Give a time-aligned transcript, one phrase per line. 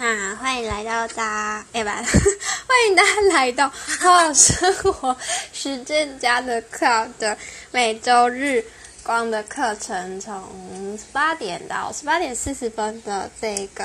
[0.00, 5.16] 那欢迎来到大哎不， 欢迎大家来到好好生活
[5.52, 6.86] 实践家的课
[7.18, 7.36] 的
[7.72, 8.64] 每周日
[9.02, 13.84] 光的课程，从八点到十八点四十分的这个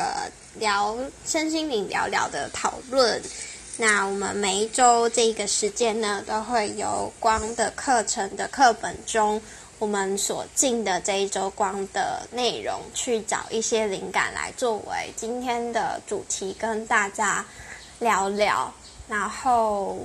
[0.60, 0.96] 聊
[1.26, 3.20] 身心灵聊聊的讨论。
[3.78, 9.42] 那我们每一周这个时间呢，都会有光的课程的课本中。
[9.84, 17.46] 我们所进的这一周光的内容，去找一些灵感来作为今天的主题，跟大家
[18.00, 18.74] 聊聊。
[19.10, 19.98] 然后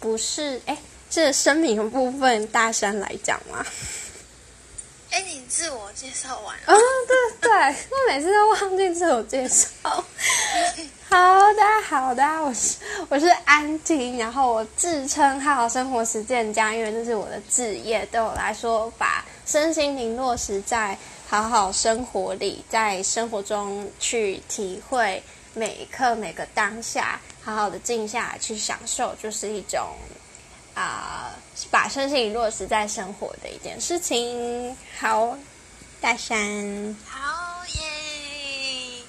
[0.00, 0.78] 不是哎，
[1.10, 3.62] 这声明部分，大声来讲吗？
[5.10, 6.62] 哎，你自我介绍完了？
[6.66, 6.78] 嗯，
[7.40, 7.50] 对对，
[7.90, 9.66] 我每次都忘记自我介绍。
[11.08, 11.16] 好
[11.54, 12.76] 的，好的，我是
[13.08, 18.04] 我是安婷，然后我自称好好生活实践家，因为这是我的职业。
[18.12, 25.22] 对我来说，把身心灵落实在好好生活里，在生活中去体会
[25.54, 29.80] 每一刻每个当下，好好的静下来去享受，就是一种
[30.74, 31.32] 啊，
[31.70, 34.76] 把身心灵落实在生活的一件事情。
[34.98, 35.36] 好，
[36.00, 39.02] 大山，好耶，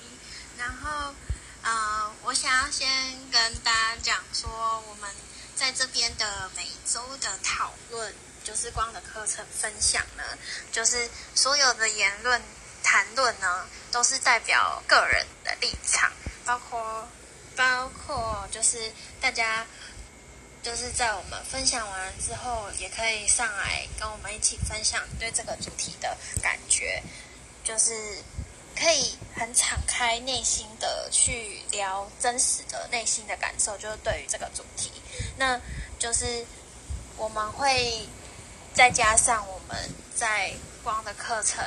[0.58, 1.14] 然后。
[1.62, 2.88] 呃，我想要先
[3.30, 4.50] 跟大家讲说，
[4.90, 5.10] 我们
[5.56, 8.12] 在这边的每周的讨论，
[8.46, 10.24] 就是光的课程分享呢，
[10.72, 12.42] 就是所有的言论
[12.82, 16.12] 谈论呢，都是代表个人的立场，
[16.46, 17.08] 包括
[17.58, 19.68] 包括就是大家
[20.62, 27.02] 就是在我们分享完之后，也可以上来跟我们一起分享对这个主题的感觉，
[27.64, 28.24] 就是。
[28.76, 34.90] 可以很敞开内心的去聊真实的内心的感受，就是对于这个主题，
[35.36, 35.60] 那
[35.98, 36.46] 就是
[37.18, 38.08] 我们会
[38.74, 39.78] 再加上我们
[40.16, 41.62] 在光的课程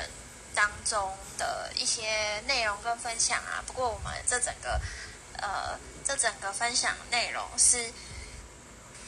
[0.54, 3.62] 当中的一些内容跟分享啊。
[3.66, 4.80] 不过我们这整个
[5.36, 7.92] 呃，这整个分享内容是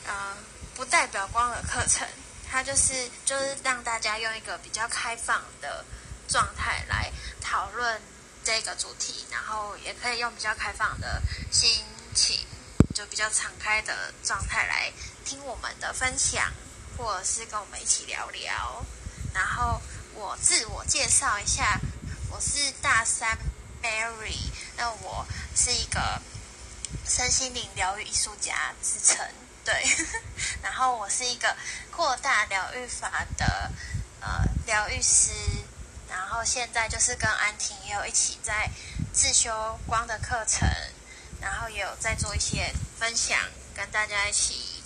[0.06, 0.36] 啊，
[0.74, 2.06] 不代表光的课程，
[2.50, 5.84] 它就是就是让大家用一个比较开放的。
[6.26, 8.00] 状态来讨论
[8.42, 11.20] 这个主题，然后也可以用比较开放的
[11.52, 11.84] 心
[12.14, 12.46] 情，
[12.94, 14.90] 就比较敞开的状态来
[15.22, 16.50] 听我们的分享，
[16.96, 18.82] 或者是跟我们一起聊聊。
[19.34, 19.82] 然后
[20.14, 21.78] 我自我介绍一下，
[22.30, 23.36] 我是大三
[23.82, 26.22] Mary，那我是一个
[27.06, 29.28] 身心灵疗愈艺术家自称，
[29.64, 29.74] 对。
[30.62, 31.56] 然后我是一个
[31.90, 33.70] 扩大疗愈法的
[34.20, 35.30] 呃疗愈师。
[36.06, 38.70] 然后现在就是跟安婷也有一起在
[39.12, 40.68] 自修光的课程，
[41.40, 43.36] 然后也有在做一些分享，
[43.74, 44.82] 跟大家一起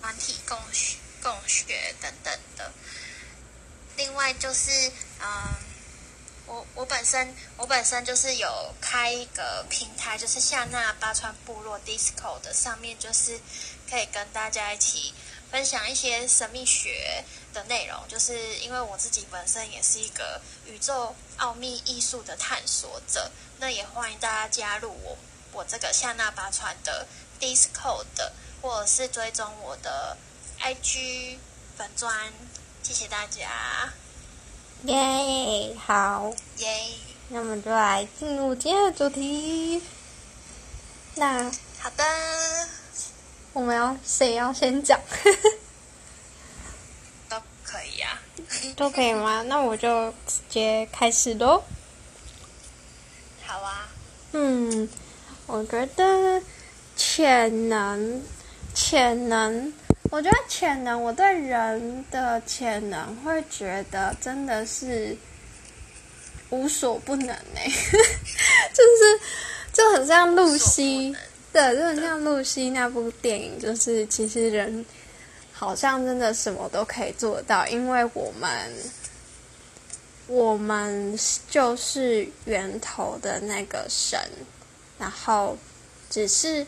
[0.00, 2.72] 团体共学、共学等等的。
[3.96, 4.90] 另外就是，
[5.20, 5.54] 嗯，
[6.46, 13.38] 我我本身我本身就是有开一个平台，就是夏纳巴川部落 Disco 的上面，就是
[13.90, 15.12] 可以跟大家一起。
[15.50, 23.28] 分享一些神秘学的内容，就是因为我自己本身也是一个宇宙奥秘艺术的探索者，
[23.58, 25.18] 那也欢迎大家加入我
[25.50, 27.04] 我这个夏纳巴川的
[27.40, 28.30] Discord，
[28.62, 30.16] 或者是追踪我的
[30.60, 31.38] IG
[31.76, 32.32] 粉砖，
[32.84, 33.92] 谢谢大家。
[34.84, 36.94] 耶，好，耶，
[37.28, 39.82] 那我们就来进入今天的主题。
[41.16, 42.59] 那好的。
[43.52, 44.98] 我们要谁要先讲？
[47.28, 48.20] 都可以啊，
[48.76, 49.42] 都可以吗？
[49.42, 51.62] 那我就直接开始喽。
[53.44, 53.88] 好啊。
[54.32, 54.88] 嗯，
[55.46, 56.40] 我觉得
[56.96, 58.22] 潜能，
[58.72, 59.72] 潜能，
[60.10, 65.16] 我觉得潜能，我对人的潜能会觉得真的是
[66.50, 67.66] 无所不能哎，
[68.72, 69.20] 就是
[69.72, 71.16] 就很像露西。
[71.52, 74.86] 对，就很像露西那部电影，就是其实人
[75.52, 78.72] 好像真的什么都可以做到，因为我们
[80.28, 81.18] 我们
[81.50, 84.16] 就是源头的那个神，
[84.98, 85.58] 然后
[86.08, 86.64] 只是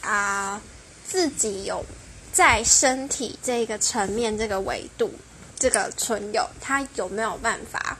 [0.00, 0.62] 啊
[1.04, 1.84] 自己有
[2.32, 5.12] 在身体这个层面、这个维度、
[5.58, 7.98] 这个存有，他有没有办法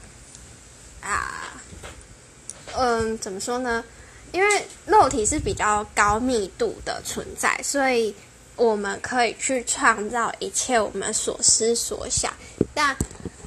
[1.01, 1.61] 啊？
[2.77, 3.85] 嗯，怎么说呢？
[4.33, 8.15] 因为肉体是比较高密度的存在，所以
[8.57, 12.33] 我们可以去创造一切我们所思所想。
[12.75, 12.97] 但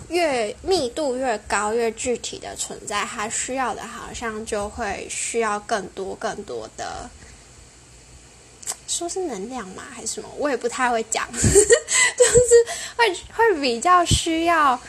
[0.10, 7.10] 越密度越高、越具体的存在，它需要的好像就会需要更多、更多的，
[8.88, 10.30] 说是能量嘛，还是什么？
[10.38, 11.64] 我也不太会讲， 就是
[12.96, 14.80] 会会比较需要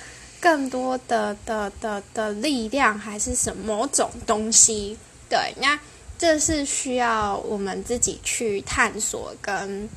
[0.41, 4.99] 更多的的的的力量，还是什么某种东西。
[5.29, 5.79] 对，那
[6.19, 9.89] 这是需要我们自己去探索跟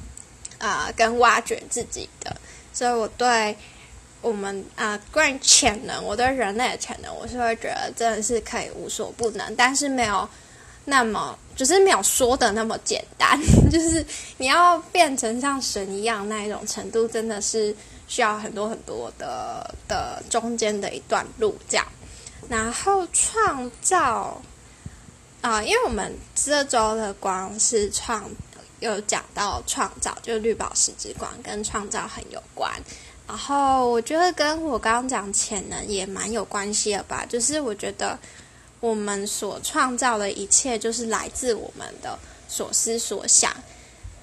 [0.59, 2.35] 啊、跟挖掘自己的。
[2.73, 3.55] 所以我对
[4.21, 10.27] 我们啊、关于潜能，我对人类的潜能，我是会觉得真的是可以无所不能，但是没有
[10.85, 13.39] 那么，就是没有说的那么简单，
[13.71, 14.05] 就是
[14.37, 17.75] 你要变成像神一样那一种程度，真的是
[18.07, 21.85] 需要很多很多的的中间的一段路这样。
[22.49, 24.41] 然后创造
[25.49, 28.29] 啊、因为我们这周的光是创
[28.79, 32.71] 有讲到创造，就是绿宝石之光跟创造很有关。
[33.27, 38.17] 然后我觉得跟我刚刚讲潜能也蛮有关系的吧，就是我觉得
[38.79, 42.17] 我们所创造的一切就是来自我们的
[42.47, 43.51] 所思所想，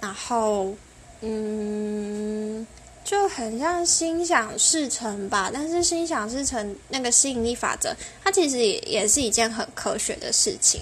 [0.00, 0.74] 然后
[1.20, 2.66] 嗯，
[3.04, 5.50] 就很像心想事成吧。
[5.52, 10.80] 但是心想事成那个吸引力法则，它其实也也是一件很科学的事情。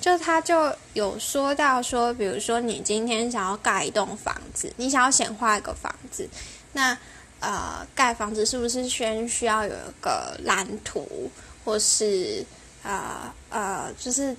[0.00, 6.26] 就他就有说到说，比如说你今天想要盖一栋房子，你想要显化一个房子，
[6.72, 6.96] 那
[7.38, 11.30] 呃，盖房子是不是先需要有一个蓝图，
[11.66, 12.42] 或是
[12.82, 14.34] 呃呃，就是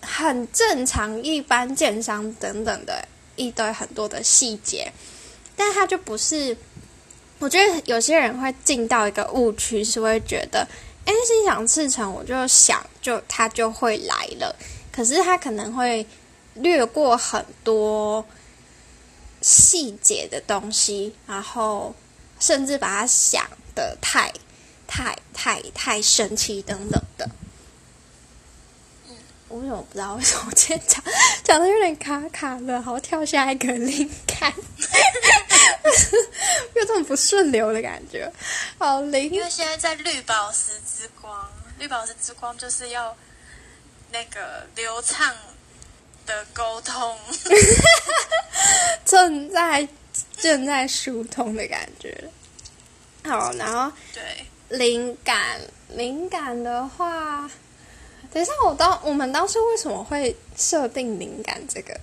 [0.00, 3.04] 很正常一般建商等等的
[3.34, 4.92] 一堆很多的细节，
[5.56, 6.56] 但他就不是。
[7.40, 10.64] 我觉得有些人会进到一个误区，是会觉得，
[11.06, 14.54] 哎，心想事成，我就想，就他就会来了。
[14.92, 16.06] 可是他可能会
[16.54, 18.22] 略过很多
[19.40, 21.94] 细节的东西，然后
[22.38, 24.30] 甚至把它想的太、
[24.86, 27.26] 太、太、太神奇等等的。
[29.08, 29.16] 嗯，
[29.48, 31.02] 我为什么不知道为什么我今天讲
[31.42, 34.52] 讲的有点卡卡的，好跳下一个灵感，
[36.74, 38.30] 有种不顺流的感觉，
[38.78, 41.48] 好灵因为现在在绿宝石之光，
[41.78, 43.16] 绿宝石之光就是要
[44.12, 45.34] 那个流畅
[46.26, 47.16] 的沟通。
[49.04, 49.88] 正在
[50.36, 52.30] 正在疏通的感觉。
[53.24, 54.46] 好，然后对，
[54.76, 57.50] 灵感，灵感的话，
[58.32, 61.98] 等一下，我当我们当时为什么会设定“灵感”这个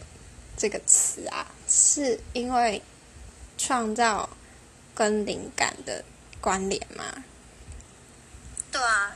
[0.57, 1.45] 这个词啊？
[1.68, 2.81] 是因为
[3.57, 4.30] 创造
[4.94, 6.04] 跟灵感的
[6.39, 7.04] 关联吗？
[8.71, 9.15] 对啊，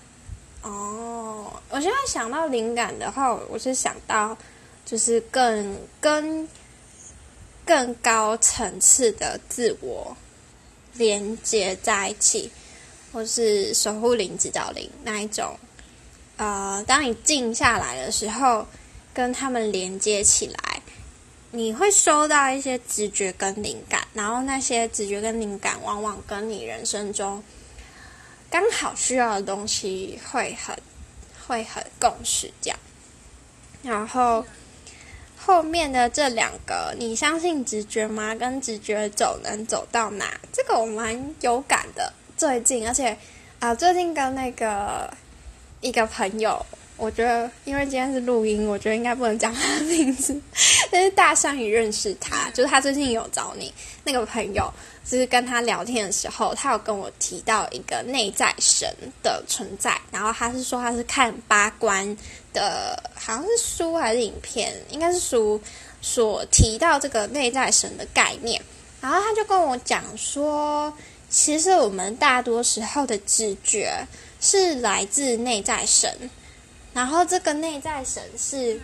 [0.64, 4.38] 哦，我现在想到灵感的话，我是想到
[4.86, 6.48] 就是更跟
[7.66, 10.16] 更高层次的自我
[10.94, 12.52] 连接在一起，
[13.14, 15.58] 或是守护灵、指导灵那一种。
[16.38, 18.66] 呃，当你静下来的时候，
[19.14, 20.82] 跟他们连接起来，
[21.52, 27.44] 你会收到一些直觉跟灵感，然后那些直觉跟灵感往往跟你人生中
[28.50, 30.78] 刚好需要的东西会很
[31.46, 32.80] 会很共识这样。
[33.84, 34.46] 然后
[35.38, 38.34] 后面的这两个，你相信直觉吗？
[38.36, 40.40] 跟直觉走能走到哪？
[40.54, 42.14] 这个我蛮有感的。
[42.38, 43.18] 最近，而且
[43.60, 45.14] 啊、最近跟那个
[45.82, 46.66] 一个朋友，
[47.02, 50.40] 我觉得因为今天是录音，我觉得应该不能讲他的名字，
[50.92, 54.72] 但是大象也认识他，就是他最近有找你那个朋友，
[55.04, 58.88] 就是跟他聊天的时候，他有跟我提到一个内在神
[59.24, 62.16] 的存在，然后他是说他是看八关
[62.54, 65.60] 的，好像是书还是影片，应该是书
[66.04, 68.62] 所提到这个内在神的概念，
[69.02, 70.94] 然后他就跟我讲说，
[71.32, 74.06] 其实我们大多时候的直觉
[74.40, 76.16] 是来自内在神，
[76.94, 78.80] 然后这个内在神是，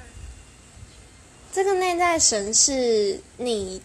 [1.54, 3.82] 这个内在神是你。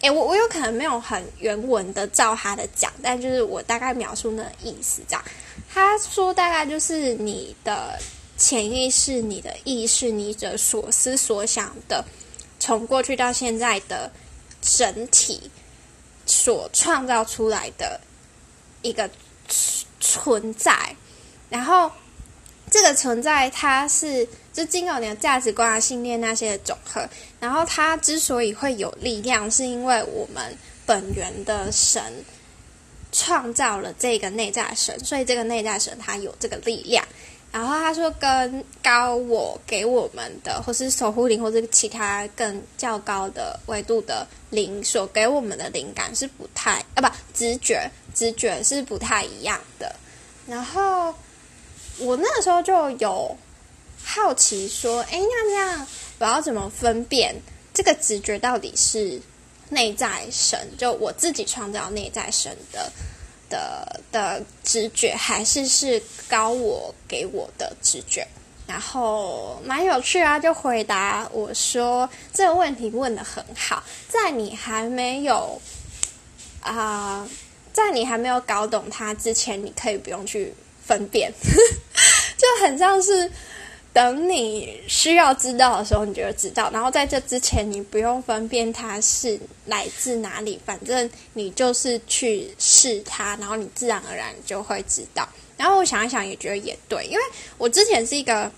[0.00, 5.24] 诶，我我有可能没有很原文的照他的讲，但就是我大概描述那个意思这样。
[5.72, 7.98] 他说大概就是你的
[8.36, 12.04] 潜意识、你的意识、你的所思所想的，
[12.60, 14.12] 从过去到现在的
[14.60, 15.50] 整体
[16.26, 17.98] 所创造出来的
[18.82, 19.08] 一个
[20.00, 20.94] 存在，
[21.48, 21.90] 然后
[22.70, 27.08] 这个存在它是就经由你的价值观啊、信念那些的总和。
[27.40, 32.02] 然后它之所以会有力量，是因为我们本源的神
[33.12, 37.04] 创造了这个内在神，所以这个内在神它有这个力量。
[37.52, 49.94] 然后他说，跟高我给我们的，或是守护灵，或者其他更较高的维度的灵所给我们的灵感是不太啊，不直觉，直觉是不太一样的。
[50.48, 51.14] 然后
[51.98, 53.36] 我那个时候就有
[54.02, 55.86] 好奇说，哎，那这样
[56.18, 57.34] 我要怎么分辨
[57.72, 59.20] 这个直觉到底是
[59.70, 62.92] 内在神，就我自己创造内在神的
[63.48, 68.26] 的的直觉，还是是高我给我的直觉？
[68.66, 75.60] 然后蛮有趣啊，就回答我说这个问题问的很好，在你还没有
[76.62, 77.28] 啊，
[77.74, 80.54] 在你还没有搞懂它之前，你可以不用去
[80.86, 81.32] 分辨，
[82.36, 83.30] 就很像是
[83.92, 86.70] 等你需要知道的时候，你就会知道。
[86.72, 95.28] 然后在这之前，你不用分辨它是来自哪里，反正你就是去试它，然后你自然而然就会知道。
[95.56, 97.22] 然后我想一想，也觉得也对，因为
[97.56, 98.50] 我之前是一个，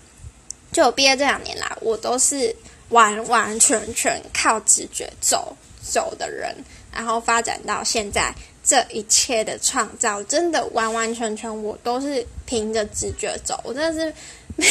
[0.71, 2.53] 就毕业这两年来，我都是
[2.89, 6.55] 完完全全靠直觉走走的人，
[6.91, 8.33] 然后发展到现在，
[8.67, 14.13] 这一切的创造，真的完完全全我都是凭着直觉走，我真的是
[14.57, 14.67] 没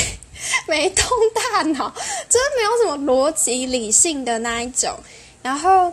[0.69, 1.93] 没动大脑，
[2.29, 4.95] 真的没有什么逻辑理性的那一种，
[5.43, 5.93] 然后。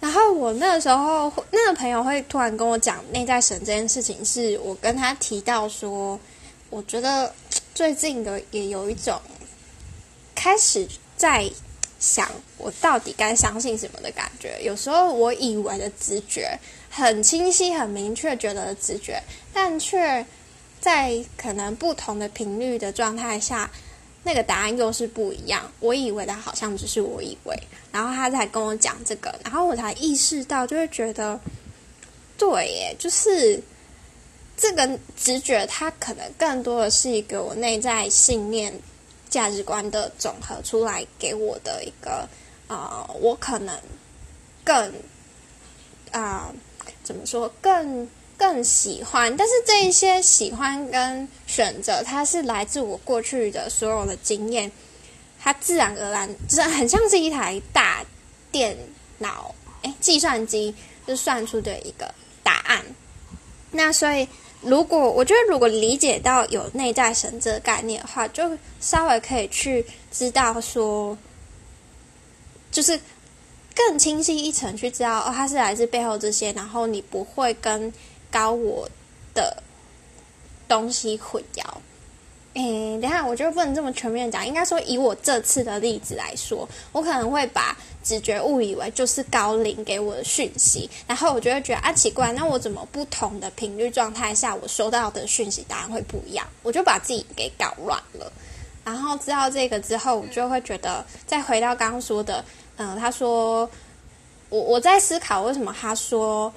[0.00, 6.18] 然后我那个时候，那个朋友会突然跟我讲内在神这件事情，是我跟他提到说，
[6.70, 7.32] 我觉得
[7.72, 9.22] 最近的也有一种
[10.34, 11.48] 开始在
[12.00, 14.60] 想，我到底该相信什么的感觉。
[14.64, 16.58] 有时候我以为的直觉
[16.94, 19.18] 很清晰、很明确，觉得直觉，
[19.50, 20.24] 但却
[20.78, 23.70] 在可能不同的频率的状态下。
[24.24, 25.68] 那个答案又是不一样。
[25.80, 31.40] 我以为的好像只是我以为，然后他才跟我讲这个，然后我才意识到，就会觉得，
[32.38, 33.60] 对耶，就是
[34.56, 38.72] 这个直觉，它可能更多的是一个我内在信念、
[39.28, 42.28] 价值观的总和出来给我的一个
[42.68, 43.76] 啊，我可能
[44.62, 44.92] 更
[46.12, 46.52] 啊，
[47.04, 48.08] 怎么说更。
[48.38, 54.72] 更喜欢，但是这一些喜欢跟选择，它是来自我过去的所有的经验，
[55.38, 58.04] 它自然而然，就是很像是一台大
[58.50, 58.76] 电
[59.18, 60.74] 脑，哎，计算机
[61.06, 62.84] 就算出的一个答案。
[63.70, 64.26] 那所以，
[64.60, 71.16] 如果我觉得，如果理解到有内在神这个概念的话，就稍微可以去知道说，
[72.72, 72.98] 就是
[73.74, 77.92] 更清晰一层去知道，哦，它是来自背后这些，然后你不会跟。
[78.32, 78.88] 高我
[79.34, 79.62] 的
[80.66, 81.62] 东西混淆，
[82.54, 84.46] 诶，等下，我觉得不能这么全面讲。
[84.46, 96.48] 应该说，以我这次的例子来说，我可能会把直觉误以为就是高龄给我的讯息，然后我就会觉得啊，奇怪，那我怎么不同的频率状态下，我收到的讯息答案会不一样？
[96.62, 98.32] 我就把自己给搞乱了。
[98.82, 102.42] 然后知道这个之后，我就会觉得，再回到刚刚说的，
[102.82, 103.70] 嗯，他说，
[104.48, 106.52] 我我在思考为什么他说。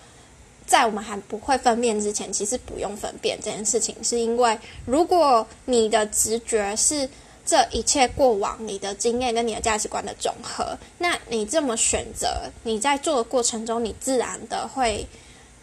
[0.67, 7.07] 在我们还不会分辨之前，其实不用分辨这件事情，是因为如果你的直觉是
[7.45, 15.05] 这一切过往你的经验跟你的价值观的总和，那你这么选择，你在做的过程中，你自然的会，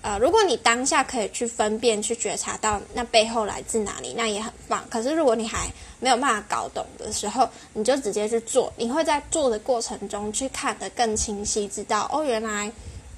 [0.02, 4.84] 呃，如果你当下可以去分辨、去觉察到那背后来自哪里，那也很棒。
[4.90, 12.70] 可是如果你还没有办法搞懂的时候，你就直接去做，你会在做的过程中去看得更清晰，知道哦，原来。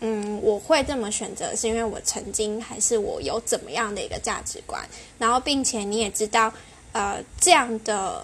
[0.07, 4.87] 嗯，我会这么选择，是因为我曾经还是我有怎么样的一个价值观，
[5.19, 6.53] 然后并且你也知道，
[6.93, 8.23] 呃，这样的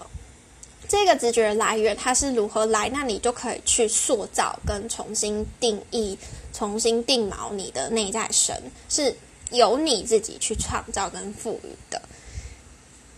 [0.87, 6.19] 这个直觉来源它是如何来，那你就可以去塑造跟重新定义、
[6.52, 9.14] 重新定锚你的内在神，是
[9.50, 12.00] 由你自己去创造跟赋予的。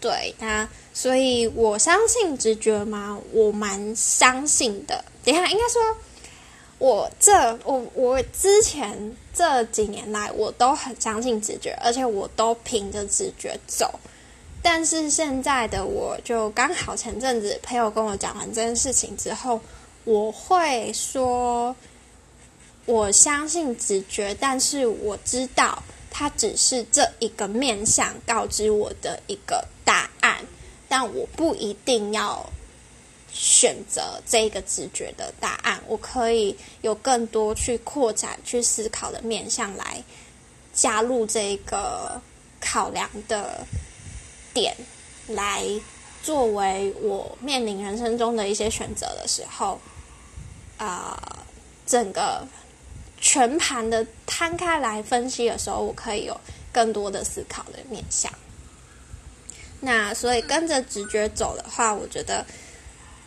[0.01, 3.19] 对，那所以我相信直觉吗？
[3.33, 5.05] 我蛮相信的。
[5.25, 5.81] 等下应该说。
[6.79, 14.01] 我这我我之前这几年来，我都很相信直觉，而且我都凭着直觉走。
[14.61, 19.61] 但是现在的我就刚好前阵子朋友跟我讲完这件事情之后，
[20.03, 21.77] 我会说
[22.87, 30.45] 我相信直觉，但是我知道它只是这一个面向告知我的一个答案，
[30.89, 32.49] 但我不一定要。
[33.35, 40.05] 选择这个直觉的答案，我可以有更多去扩展、去思考的面向来
[40.75, 42.21] 加入这个
[42.61, 43.67] 考量的
[44.53, 44.77] 点，
[45.29, 45.65] 来
[46.23, 49.81] 作为我面临人生中的一些选择的时候，
[50.77, 51.39] 啊，
[51.87, 52.47] 整个
[53.23, 56.39] 全盘的摊开来分析的时候，我可以有
[56.71, 58.31] 更多的思考的面向。
[59.81, 62.45] 那所以跟着直觉走的话，我觉得。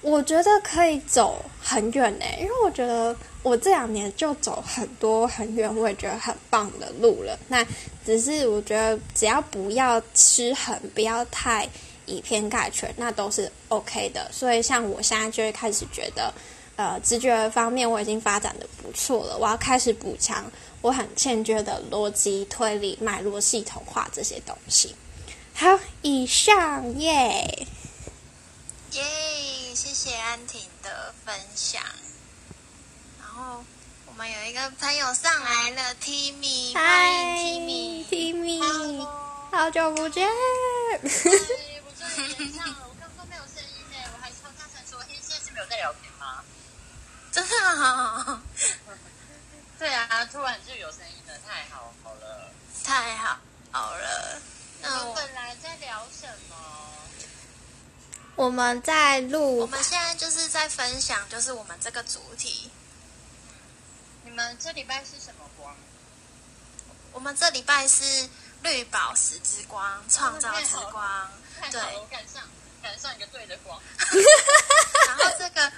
[0.02, 7.36] 我觉得可以走很远呢，因为我觉得我这两年就走很多很远，我也觉得很棒的路了。
[7.48, 7.66] 那
[8.06, 11.68] 只是我觉得只要不要失衡，不要太
[12.06, 14.30] 以偏概全，那都是 OK 的。
[14.32, 16.32] 所以像我现在就会开始觉得，
[16.78, 20.52] 呃，直觉方面我已经发展的不错了，我要开始补强
[20.82, 24.94] 我很欠缺的逻辑推理、脉络系统化这些东西。
[25.54, 27.68] 好，以上耶
[28.92, 29.74] 耶。
[29.74, 31.82] 谢谢安婷的分享。
[33.20, 33.64] 然后
[34.06, 39.08] 我们有一个朋友上来了，Timmy，欢迎 Timmy，Timmy，
[39.52, 40.28] 好久不见。
[41.02, 45.94] 我终于连上了，我刚刚没有声音呢，我还超大声说，现在是没有在聊？
[47.36, 48.42] 真的啊？
[49.78, 52.50] 对啊，突然就有声音了，太好好了，
[52.82, 53.38] 太好
[53.74, 54.42] 好了。
[54.82, 56.56] 那我我们本来在聊什么？
[58.38, 62.72] 我们在录我，们现在就是在分享，就是我们这个主题。
[64.24, 65.76] 你们这礼拜是什么光？
[67.12, 68.30] 我们这礼拜是
[68.62, 71.30] 绿宝石之光，创造之光。
[71.70, 72.44] 对赶上
[72.82, 73.78] 赶上一个对的光。
[75.08, 75.72] 然后这个，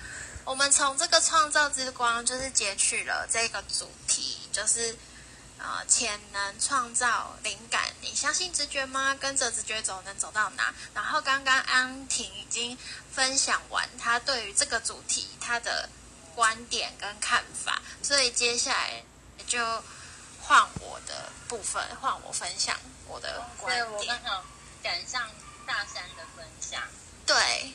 [0.47, 4.97] 我们从这个创造之光，就是截取了这个主题，就是
[5.59, 7.93] 呃潜能、创造、灵感。
[7.99, 9.13] 你相信直觉吗？
[9.19, 10.73] 跟着直觉走，能走到哪？
[10.93, 12.77] 然后刚刚安婷已经
[13.11, 15.89] 分享完她对于这个主题她的
[16.33, 19.03] 观点跟看法，所以接下来
[19.47, 19.59] 就
[20.41, 22.73] 换我的部分，换我分享
[23.05, 24.31] 我的观点，我点刚。
[24.31, 24.45] 好
[24.81, 25.29] 赶上
[25.65, 26.81] 大山的分享。
[27.25, 27.73] 对，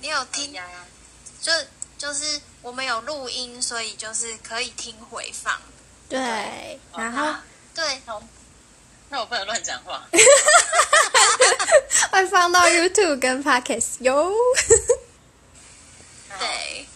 [0.00, 0.64] 你有听呀，
[1.40, 1.52] 就
[1.98, 5.60] 就是我们有录音，所以就是可以听回放。
[6.08, 7.34] 对，然后
[7.74, 8.22] 对，好，
[9.10, 10.02] 那我不能乱讲话。
[12.12, 14.32] 会放到 YouTube 跟 Podcast 哟。
[16.38, 16.86] 对，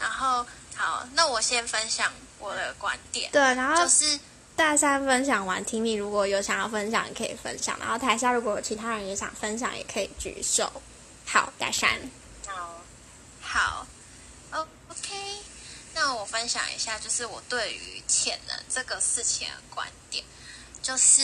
[0.00, 4.18] 然后好，那我先分享我的观点，对，然后就是
[4.56, 7.78] 大三分享完，Timmy 如果有想要分享，也可以分享。
[7.78, 10.70] 然后台下如果有其他人也想分享，也可以举手。
[11.24, 11.98] 好，大山，
[12.46, 12.82] 好，
[13.40, 13.86] 好。
[15.94, 20.24] 那我分享一下，就是我对于潜能这个事情的观点，
[20.82, 21.22] 就是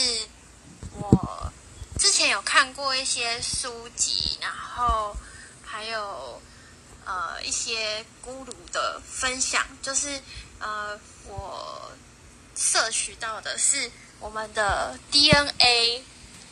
[0.95, 1.53] 我
[1.99, 5.15] 之前有看过一些书籍，然后
[5.63, 6.41] 还有
[7.05, 10.21] 呃一些孤独的分享，就是
[10.59, 11.93] 呃我
[12.57, 16.03] 摄取到的是我们的 DNA，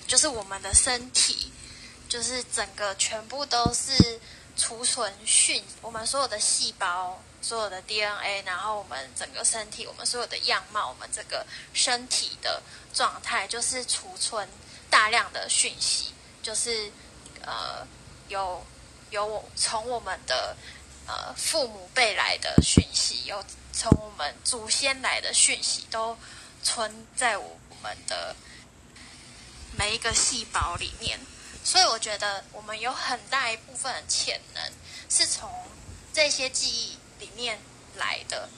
[0.07, 1.51] 就是我们的身体，
[2.09, 4.21] 就是整个全部都是
[4.61, 7.19] 储存讯，我们所有的细胞。
[7.43, 14.47] 所有的 DNA，然后我们整个身体，我们所有的样貌，我们这个身体的状态，就是储存
[14.91, 16.93] 大量的讯息，就是
[17.41, 17.87] 呃
[18.29, 18.63] 有
[19.09, 20.55] 有我从我们的
[21.07, 23.43] 呃父母辈来的讯息，有
[23.73, 26.15] 从我们祖先来的讯息，都
[26.63, 28.37] 存在我们的
[29.79, 31.19] 每一个细胞里面。
[31.63, 34.73] 所以我觉得我们有很大一部分的潜能
[35.09, 35.51] 是从
[36.13, 37.59] 这些记忆里面
[37.97, 38.49] 来的，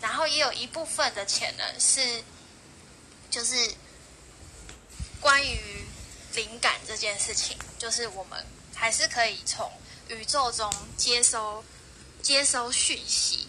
[0.00, 2.22] 然后也有一部分的潜能是，
[3.30, 3.74] 就是
[5.20, 5.84] 关于
[6.34, 9.70] 灵感这件事情，就是我们还是可以从
[10.08, 11.64] 宇宙中接收
[12.22, 13.48] 接收讯息，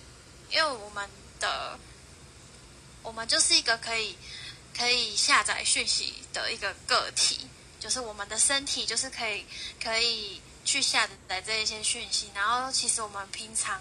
[0.50, 1.78] 因为我们的
[3.04, 4.18] 我们就是一个可以
[4.76, 7.48] 可以下载讯息的一个个体，
[7.86, 9.46] 就是我们的身体就是可以
[9.80, 13.80] 可以去下载这一些讯息，然后其实我们平常。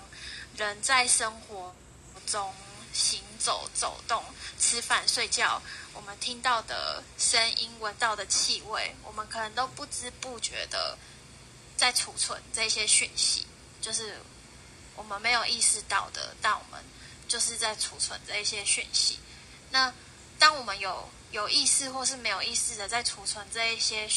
[0.56, 1.74] 人在生活
[2.28, 2.54] 中
[2.92, 4.22] 行走、走动、
[4.56, 5.60] 吃饭、睡觉，
[5.92, 10.96] 我们听到的声音、闻到的气味，我们可能都不知不觉的
[11.76, 13.44] 在储存这些讯息，
[13.80, 14.20] 就是
[14.94, 16.80] 我们没有意识到的，但我们
[17.26, 19.18] 就是在储存这一些讯息。
[19.72, 19.92] 那
[20.38, 24.08] 当我们有有意识或是没有意识的在储存这一些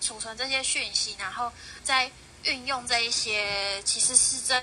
[0.00, 1.52] 储存这些讯息，然后
[1.84, 2.10] 在
[2.42, 4.62] 运用这一些，其实是在。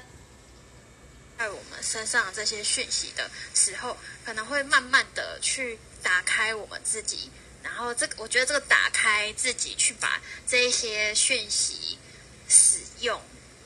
[1.35, 7.29] 在我们身上这些讯息的时候，可能会慢慢的去打开我们自己，
[7.63, 11.97] 然后这个我觉得这个打开自己，去把这一些讯息
[12.47, 13.19] 使用，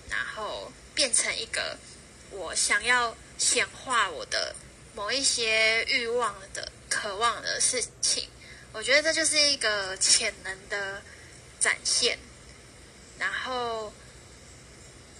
[0.09, 1.77] 然后变成一个
[2.31, 4.55] 我想要显化我的
[4.95, 8.29] 某一些欲望的渴望的事情，
[8.73, 11.01] 我觉得这就是一个潜能的
[11.59, 12.17] 展现，
[13.17, 13.93] 然后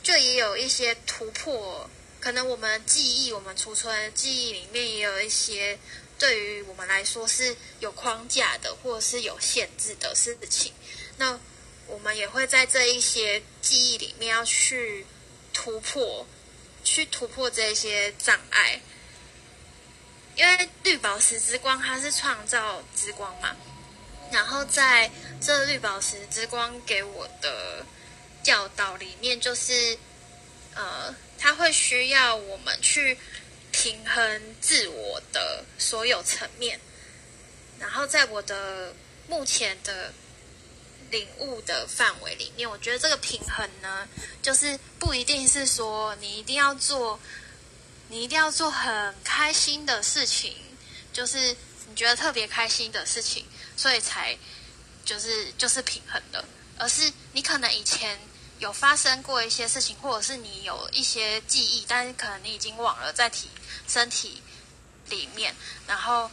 [0.03, 1.89] 就也有一些突破。
[2.19, 5.77] 可能我们记忆，我们储存记忆里面也有一些
[6.17, 10.73] 对于我们来说是有框架的，或者是有限制的事情。
[11.17, 11.39] 那
[11.85, 15.05] 我们也会在这一些记忆里面要去
[15.53, 16.25] 突破，
[16.83, 18.81] 去突破这些障碍。
[20.37, 23.55] 因为绿宝石之光它是创造之光嘛，
[24.31, 27.85] 然后在这绿宝石之光给我的
[28.43, 29.97] 教导里面，就是
[30.75, 31.13] 呃。
[31.39, 33.15] 它会需要我们去
[33.71, 36.79] 平衡自我的所有层面，
[37.79, 38.91] 然后在我的
[39.27, 40.11] 目前的
[41.11, 44.07] 领悟的范围里面，我觉得这个平衡呢，
[44.41, 47.19] 就是不一定是说你一定要做，
[48.09, 50.55] 你一定要做很开心的事情，
[51.11, 51.55] 就是
[51.87, 54.37] 你觉得特别开心的事情，所以才
[55.05, 56.43] 就是就是平衡的，
[56.77, 58.19] 而是你可能以前
[58.59, 63.49] 有发生过一些事情，或者是你有一些记忆，但是可能你已经忘了在体
[63.87, 64.41] 身体
[65.09, 65.55] 里面，
[65.87, 66.29] 然后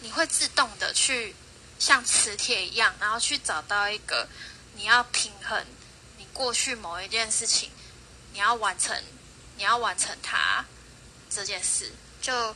[0.00, 1.34] 你会自动的去。
[1.78, 4.28] 像磁铁一样，然后去找到一个
[4.76, 5.66] 你要平衡
[6.16, 7.72] 你过去某一件事情，
[8.32, 8.96] 你要完成，
[9.56, 10.64] 你要完成它
[11.34, 11.92] 这件事。
[12.20, 12.54] 就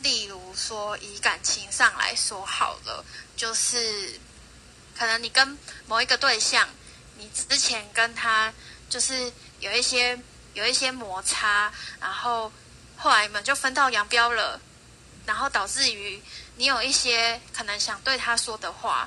[0.00, 3.04] 例如说，以感情上来说好了，
[3.36, 4.20] 就是
[4.96, 6.68] 可能你跟某一个对象，
[7.16, 8.52] 你之前跟他
[8.88, 10.18] 就是有一些
[10.54, 12.52] 有一些摩擦，然后
[12.96, 14.60] 后来你们就分道扬镳了，
[15.24, 16.22] 然后导致于。
[16.58, 19.06] 你有一些可能想对他说的话，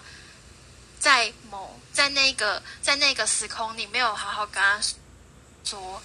[1.00, 4.80] 在某在那个在那个时空，你没有好好跟他
[5.64, 6.00] 说，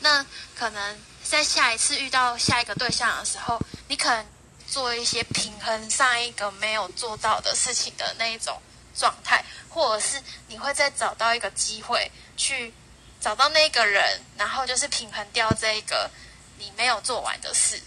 [0.00, 0.22] 那
[0.54, 0.98] 可能
[1.30, 4.26] 在下一次遇到下一个对象的时候，你可能
[4.66, 8.60] 做一些平衡上一个没有做到的事情的那一种
[8.96, 12.74] 状态，或者是你会再找到一个机会去
[13.20, 16.10] 找到那个人，然后就是平衡掉这一个
[16.58, 17.80] 你没有做完的事，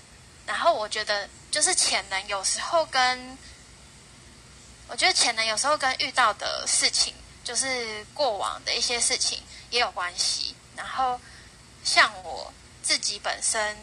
[0.46, 1.30] 然后我觉得。
[1.54, 3.38] 就是潜能有时候跟，
[4.88, 10.56] 我觉得潜能有时候跟遇到的事情，就是过往的一些事情也有关系。
[10.76, 11.22] 然后
[11.84, 12.52] 像我
[12.84, 13.76] 自己本身，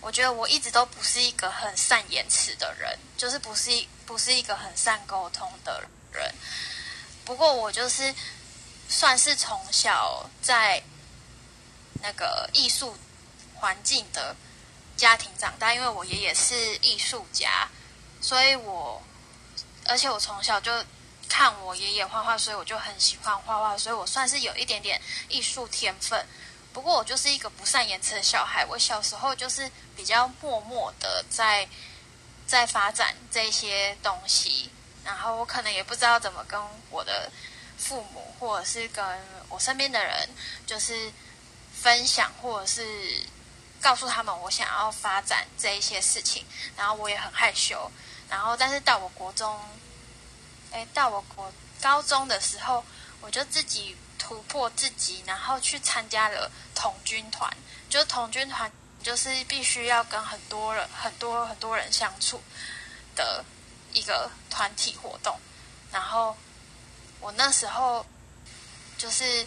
[0.00, 3.70] 我觉得我一直都不是一个很善言辞的人，就是不是
[4.06, 5.82] 不是一个很善沟通的
[6.12, 6.32] 人。
[7.24, 8.14] 不过我就是
[8.88, 10.82] 算是从小在
[12.02, 12.96] 那个艺术
[13.56, 14.36] 环境的。
[14.94, 17.66] 家庭长大，因为我爷爷是艺术家，
[18.20, 19.02] 所以我，
[19.86, 20.70] 而且我从小就
[21.28, 26.24] 看我爷爷画画，所以我就很喜欢画画，所以我算是有一点点艺术天分。
[26.72, 31.68] 不过我就是一个不善言辞的小孩，我小时候就是比较默默的在
[32.46, 34.70] 在发展这些东西，
[35.04, 37.30] 然后我可能也不知道怎么跟我的
[37.78, 39.04] 父母或者是跟
[39.48, 40.28] 我身边的人
[40.66, 41.12] 就是
[41.72, 43.22] 分享，或者是。
[43.82, 47.90] 告诉他们我想要发展这一些事情，然后我也很害羞，
[48.28, 49.58] 然后但是到我国中，
[50.70, 52.84] 哎，到我国高中的时候，
[53.20, 57.52] 我就自己突破自己，然后去参加了童军团。
[57.90, 58.70] 就是童军团
[59.02, 62.40] 就是必须要跟很多人、很多很多人相处
[63.16, 63.44] 的
[63.92, 65.36] 一个团体活动。
[65.90, 66.36] 然后
[67.20, 68.06] 我那时候
[68.96, 69.44] 就是。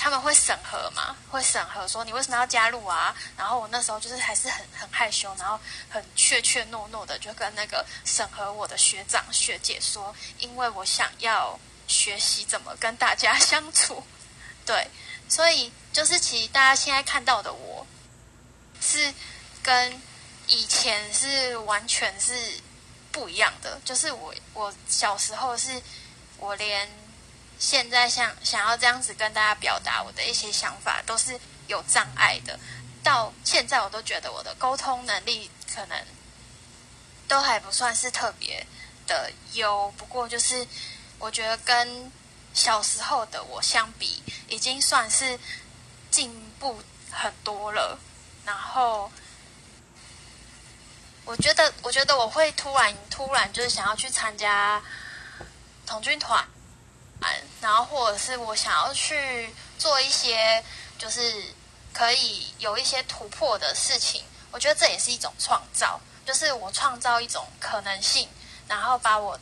[0.00, 1.16] 他们会审核嘛？
[1.28, 3.12] 会审核说你为什么要加入啊？
[3.36, 5.58] 然后我那时候就是还是很很害羞，然后
[5.90, 14.04] 很怯怯懦懦的，就跟那个审核我的学长学姐说，因为我想要学习怎么跟大家相处。
[14.64, 14.88] 对，
[15.28, 17.84] 所以就是其实大家现在看到的我，
[18.80, 19.12] 是
[19.62, 20.00] 跟
[20.46, 22.60] 以前是完全是
[23.10, 23.80] 不一样的。
[23.84, 25.82] 就是我我小时候是
[26.36, 26.88] 我连。
[27.60, 32.56] 现在想想要这样子跟大家表达我的一些想法，都是有障碍的。
[33.02, 35.98] 到现在我都觉得我的沟通能力可能
[37.26, 38.64] 都还不算是特别
[39.08, 40.64] 的优，不过就是
[41.18, 42.10] 我觉得跟
[42.54, 45.38] 小时候的我相比，已经算是
[46.10, 47.98] 进步很多了。
[48.44, 49.10] 然后
[51.24, 54.82] 我觉得，我觉得我会突然突然就是想要去参加
[55.86, 56.46] 童军团。
[57.60, 60.62] 然后，或者是我想要去做一些，
[60.96, 61.52] 就是
[61.92, 64.22] 可以有一些突破的事情。
[64.52, 68.28] 我觉得这也是一种创造，就是我创造一种可能性，
[68.68, 69.36] 然后把我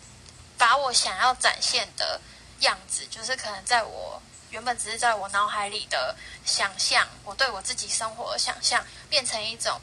[0.59, 2.21] 把我想要展现的
[2.61, 9.81] 样子，就是可能在我原本只是在我脑海里的想象，我对我自己生活的想象，变成一种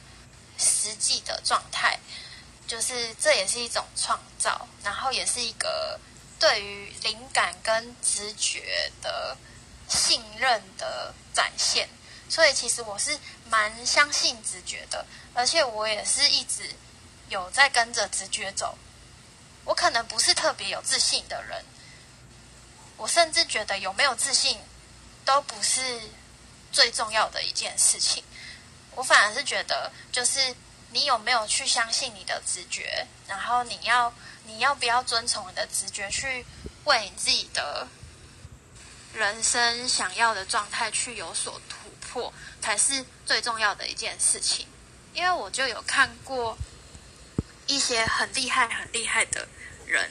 [0.58, 2.00] 实际的状态。
[2.66, 6.00] 就是这也是一种创造，然后也是一个。
[6.40, 9.38] 对于灵感跟直觉的
[9.88, 11.88] 信任的展现，
[12.28, 13.18] 所以其实我是
[13.50, 16.70] 蛮相信直觉的，而且我也是一直
[17.30, 18.78] 有在跟着直觉走。
[19.66, 21.64] 我可能不是特别有自信的人，
[22.98, 24.58] 我甚至觉得有没有自信
[25.26, 26.02] 都不是
[26.72, 28.24] 最重要的一件事情。
[28.96, 30.56] 我反而是觉得，就是
[30.92, 34.14] 你有没有去相信你的直觉，然后你要。
[34.46, 36.46] 你要不要遵从你的直觉，去
[36.84, 37.88] 为你自己的
[39.14, 44.68] 人生想要的状态去有所突破，才是最重要的一件事情。
[45.14, 46.58] 因为我就有看过
[47.68, 49.48] 一些很厉害、很厉害的
[49.86, 50.10] 人，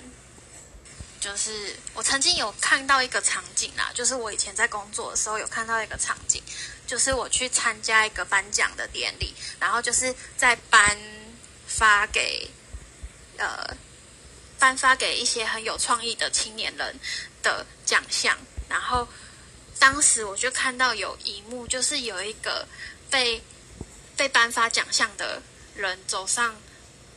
[1.21, 6.43] 就是我曾经有看到一个场景啦，就是我以前在工作的时候有看到一个场景，
[6.87, 10.99] 就是我去参加一个颁奖的典礼，然后就是在颁
[11.67, 12.49] 发给
[13.37, 13.77] 呃
[14.59, 16.99] 颁发给一些很有创意的青年人
[17.43, 18.37] 的奖项，
[18.69, 19.07] 然后
[19.79, 22.67] 当时我就看到有一幕，就是有一个
[23.11, 23.43] 被
[24.17, 25.43] 被颁发奖项的
[25.77, 26.57] 人走上。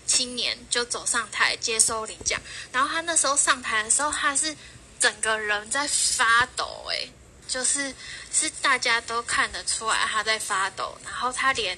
[0.05, 2.39] 青年就走上台接收领奖，
[2.71, 4.55] 然后他那时候上台的时候，他是
[4.99, 7.11] 整个人在发抖，诶，
[7.47, 7.93] 就是
[8.31, 11.77] 是大家都看得出来他在发抖，然后他连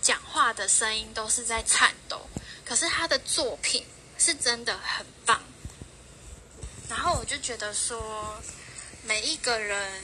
[0.00, 2.28] 讲话的声音都是在颤抖，
[2.64, 3.84] 可是他的作品
[4.18, 5.42] 是真的很棒，
[6.88, 8.40] 然后我就觉得说，
[9.04, 10.02] 每一个人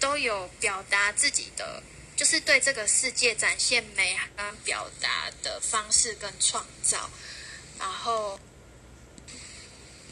[0.00, 1.82] 都有表达自己的。
[2.16, 7.10] 就是对这个世界展现美跟表达的方式跟创造，
[7.78, 8.38] 然后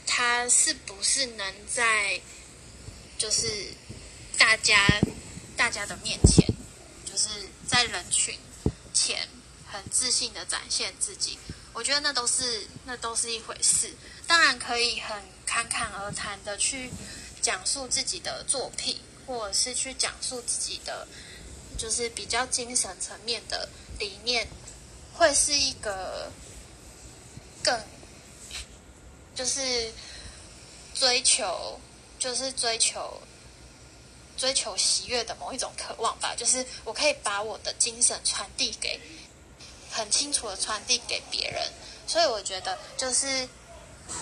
[0.05, 2.21] 他是不是能在
[3.17, 3.73] 就是
[4.37, 5.01] 大家
[5.57, 6.45] 大家的面前，
[7.05, 7.29] 就是
[7.69, 8.37] 在人群
[8.93, 9.29] 前
[9.71, 11.39] 很自信的展现自己？
[11.73, 13.95] 我觉得那都是那都是一回事。
[14.27, 16.91] 当然可以很侃侃而谈的去
[17.41, 21.07] 讲述自己的作品，或者是去讲述自己的。
[21.77, 24.47] 就是比较精神层面的理念，
[25.15, 26.31] 会是一个
[27.63, 27.79] 更
[29.35, 29.93] 就是
[30.95, 31.81] 追求，
[32.19, 33.21] 就是追求
[34.37, 36.35] 追求喜悦的某一种渴望吧。
[36.37, 39.01] 就是我可以把我的精神传递给
[39.91, 41.73] 很清楚的传递给别人，
[42.07, 43.49] 所以我觉得就是
[44.09, 44.15] 嗯，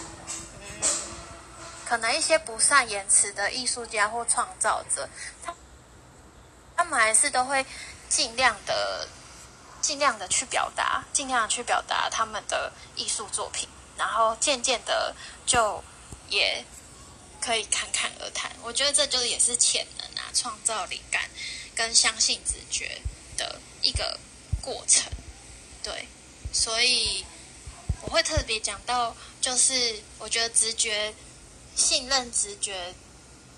[1.86, 5.08] 可能一些不善言辞的艺术家或创造者，
[5.44, 5.54] 他。
[6.90, 7.64] 们还是都会
[8.08, 9.08] 尽量的、
[9.80, 15.14] 尽量的去表达，尽量去表达他们的艺术作品，然后渐渐的
[15.46, 15.82] 就
[16.28, 16.64] 也
[17.40, 18.50] 可以侃侃而谈。
[18.62, 21.30] 我觉得这就也是潜能啊，创造灵感
[21.74, 23.00] 跟相信直觉
[23.36, 24.18] 的一个
[24.60, 25.10] 过程。
[25.82, 26.08] 对，
[26.52, 27.24] 所以
[28.02, 31.14] 我会特别讲到，就是我觉得直觉、
[31.76, 32.92] 信任直觉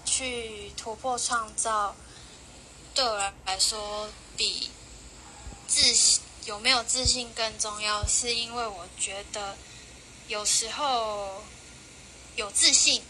[0.04, 1.96] 去突破创造。
[2.94, 4.70] 对我来说，比
[5.66, 9.56] 自信有没有自信更重要，是因为我觉得
[10.28, 11.42] 有时候
[12.36, 13.02] 有自信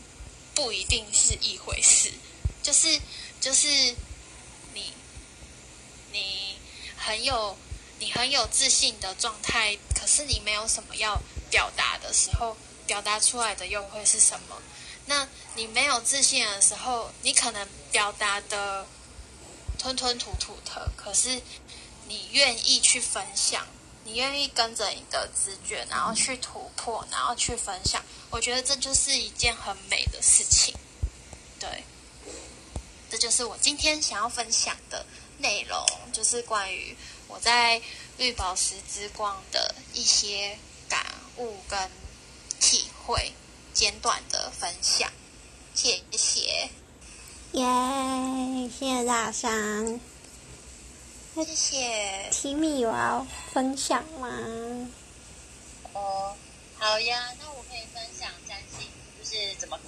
[0.55, 2.13] 不一定是一回事，
[2.63, 3.01] 就是
[3.41, 3.67] 就是
[4.73, 4.93] 你
[6.13, 6.57] 你
[6.97, 7.57] 很有
[7.99, 14.63] 你很有自信的状态，可是你没有什么要表达的时候，表达出来的又会是什么？
[15.07, 18.87] 那你没有自信的时候，你可能表达的。
[19.83, 21.43] 吞吞吐吐的，可是
[22.07, 23.67] 你愿意去分享，
[24.05, 30.73] 你愿意跟着你的直觉，然后去突破，然后去分享，我觉得这就是一件很美的事情。
[31.59, 31.83] 对，
[33.11, 35.05] 这就是我今天想要分享的
[35.39, 37.83] 内容，就是关于我在
[38.19, 40.57] 绿宝石之光的一些
[40.89, 41.05] 感
[41.39, 41.91] 悟跟
[42.61, 43.33] 体会，
[43.75, 45.11] 简短的分享，
[45.75, 46.71] 谢谢。
[47.53, 48.71] 耶！
[48.71, 50.01] 谢谢大山，
[51.35, 52.29] 谢谢。
[52.31, 54.29] 提米有要分享吗？
[55.93, 56.35] 哦，
[56.79, 58.89] 好呀，那我可以分享占星，
[59.19, 59.79] 就是怎么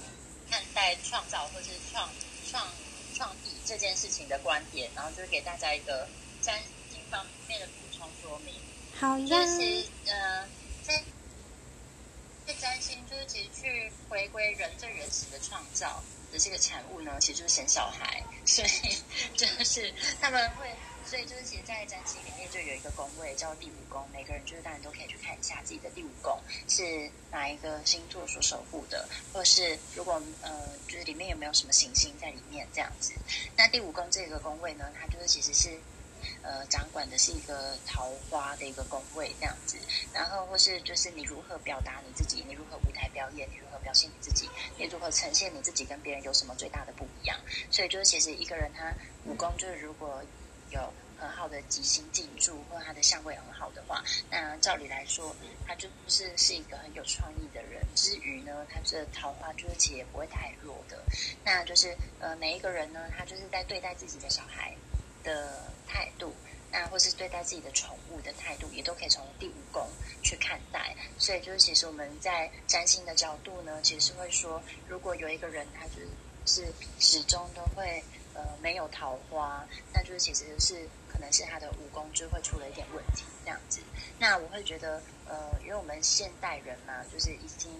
[0.47, 2.07] 看待创造或是创
[2.51, 2.67] 创
[3.15, 6.07] 创意这件事情的观点，然后就是给大家一个
[6.43, 6.59] 占
[6.91, 8.53] 星方面的补充说明。
[8.99, 9.27] 好呀。
[9.27, 10.47] 就是呃，
[10.83, 11.01] 在
[12.45, 16.03] 在占星，就是其实去回归人最原始的创造。
[16.31, 18.67] 的这个产物呢，其实就是生小孩，所以
[19.35, 20.69] 真的是他们会，
[21.05, 30.51] 所以就是其实，在占星里面就有一个宫位叫第五宫，每个人就是当然都可以去看一下自己的第五宫是哪一个星座所守护的，或者是如果呃，
[30.87, 33.13] 就是里面有没有什么行星在里面这样子。
[33.55, 35.79] 那第五宫这个宫位呢，它就是其实是。
[36.41, 39.77] 呃，掌管的是一个桃花的一个宫位这样子，
[40.11, 43.47] 然后或是就是你如何表达你自己，你如何舞台表演，
[43.85, 47.37] 表现你自己，你如何呈现你自己跟别人有什么最大的不一样？
[47.69, 48.91] 所以就是其实一个人他
[49.25, 50.23] 武功就是如果
[50.71, 50.81] 有
[51.19, 55.35] 很好的吉星进驻，或他的相位很好的话，那照理来说，
[55.67, 57.85] 他就是是一个很有创意的人。
[57.93, 60.97] 之余呢，他这桃花就是其实也不会太弱的。
[61.43, 64.75] 那就是呃，每一个人呢，他就是在对待自己的小孩。
[65.25, 66.31] 的态度，
[66.77, 69.87] 那或是对待自己的宠物的态度，也都可以从第五宫
[70.21, 70.93] 去看待。
[71.17, 76.01] 所以，就是其实我们在占星的角度呢，其实是会说，如果有一个人他就
[76.45, 76.67] 是
[76.99, 83.79] 始终都会呃没有桃花，那就是其实是可能是他的武功就会出了一点问题这样子。
[84.19, 87.71] 那我会觉得呃，因为我们现代人嘛，就是已经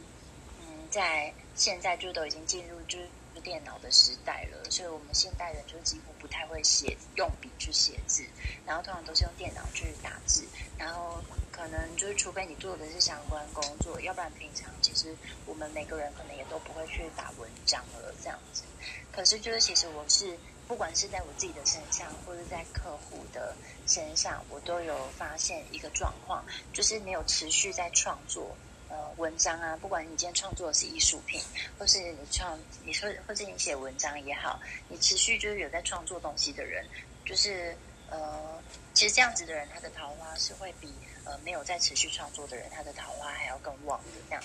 [0.61, 0.87] 嗯。
[0.91, 3.09] 在现在就都已经进入就是
[3.45, 8.25] 电脑的时代了，所以我们现代人就几乎不太会写用笔去写字，
[8.65, 10.43] 然后通常都是用电脑去打字，
[10.79, 18.63] 然后可能就是除非你做的是相关工作，要不然平常其实我们每个人可能也都不会去打文章了这样子。
[19.11, 20.35] 可是就是其实我是
[20.67, 23.55] 不管是在我自己的身上，或者在客户的
[23.85, 28.57] 身上，我都有发现一个状况，就是没有持续在创作。
[28.95, 31.41] 呃，文章啊，不管你今天创作的是艺术品，
[31.77, 36.85] 或是你创，你说或者你写文章也好，你持续就是有在创作东西的人，
[37.25, 37.75] 就是
[38.09, 40.93] 呃，其实这样子的人，他的桃花是会比
[41.25, 44.41] 呃没有在持续创作的人，他的桃花还要更旺的这样。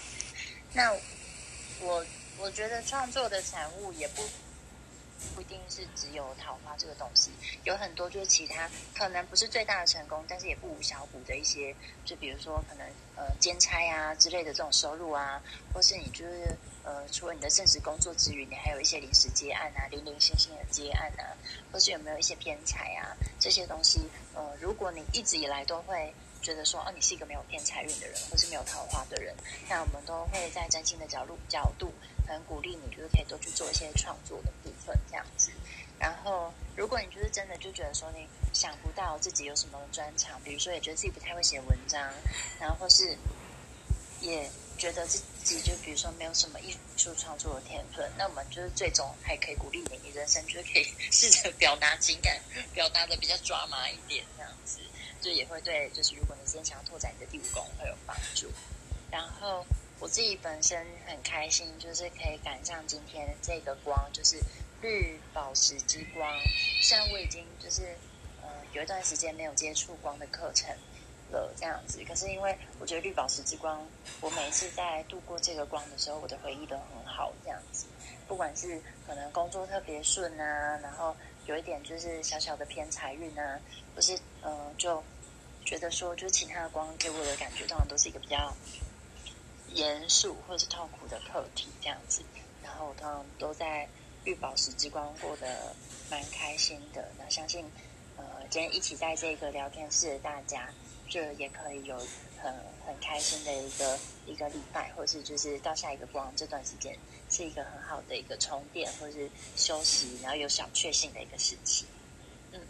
[0.72, 0.92] 那
[1.80, 2.04] 我
[2.38, 4.22] 我觉得创作的产物也不。
[5.35, 7.30] 不一定是只有桃花这个东西，
[7.64, 15.40] 有很多就是其他可能不是最大的成功，但是也不无小补的一些，就比如说可能呃兼差啊之类的这种收入啊，
[15.72, 21.37] 或是你就是呃除了你的正式工作之余，你还有一些临时接案啊、零零星星的接案啊，
[21.72, 24.00] 或是有没有一些偏财啊这些东西，
[24.35, 29.35] 呃，如果你一直以来都会觉得说哦你是一个没有偏财运的人，或是没有桃花的人，
[29.68, 31.92] 那我们都会在占星的角度角度。
[32.32, 35.50] 很鼓励你，就是可以多去做一些创作的部分，这样子。
[35.98, 42.00] 然后，如果你就是真的就觉得说你想不到自己有什么专长，比如说也觉得自己不太会写文章，
[42.58, 43.14] 然后或是
[44.20, 52.40] 也觉得自己就比如说没有什么艺术创作的天分，那我们就是最终还可以鼓励你，你人生就是可以试着表达情感，
[52.72, 54.78] 表达的比较抓马一点，这样子，
[55.20, 58.50] 就也会对，就是如果你今天想要拓展你的第五宫会有帮助。
[59.10, 59.66] 然后。
[60.00, 64.38] 我自己本身很开心，就是可以赶上今天这个光，就是
[64.80, 66.26] 绿宝石之光。
[66.82, 67.82] 虽然我已经就是
[68.40, 70.74] 呃有一段时间没有接触光的课程
[71.30, 73.86] 了，这样子，可是因为我觉得绿宝石之光，
[74.22, 77.84] 我每一次在度过这个光的时候，我的回忆都很好，这样子。
[78.26, 83.60] 不管是可能工作特别顺啊，然后有一点就是小小的偏财运啊，
[83.94, 85.04] 或是呃就
[85.62, 88.56] 觉得说，就是其他的光给我的感觉，通常都是一个比较。
[89.74, 92.22] 严肃或者是痛苦的课题这样子，
[92.62, 93.88] 然后我通常都在
[94.24, 95.74] 绿宝石之光过得
[96.11, 97.09] 蛮开心的。
[97.18, 97.64] 那相信
[98.16, 100.68] 呃，今天一起在这个聊天室的大家，
[101.09, 101.96] 就也可以有
[102.42, 102.52] 很
[102.87, 106.98] 很开心的一个一个礼拜，或是就是到下一个光这段时间，
[107.30, 111.87] 是一个很好的一个充电或是休息，然后有小确幸的一个时期。
[112.52, 112.61] 嗯，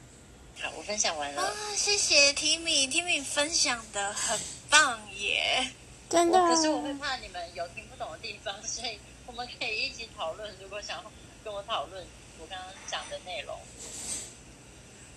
[0.61, 1.53] 好，我分享完了。
[1.75, 5.73] 谢谢 Timmy，Timmy 分享的很棒耶。
[6.11, 10.53] 真的，可是我会怕你们有听不懂的地方，所以我们可以一起讨论。
[10.61, 11.13] 如果想要
[11.45, 12.05] 跟我讨论
[12.41, 13.57] 我刚刚讲的内容，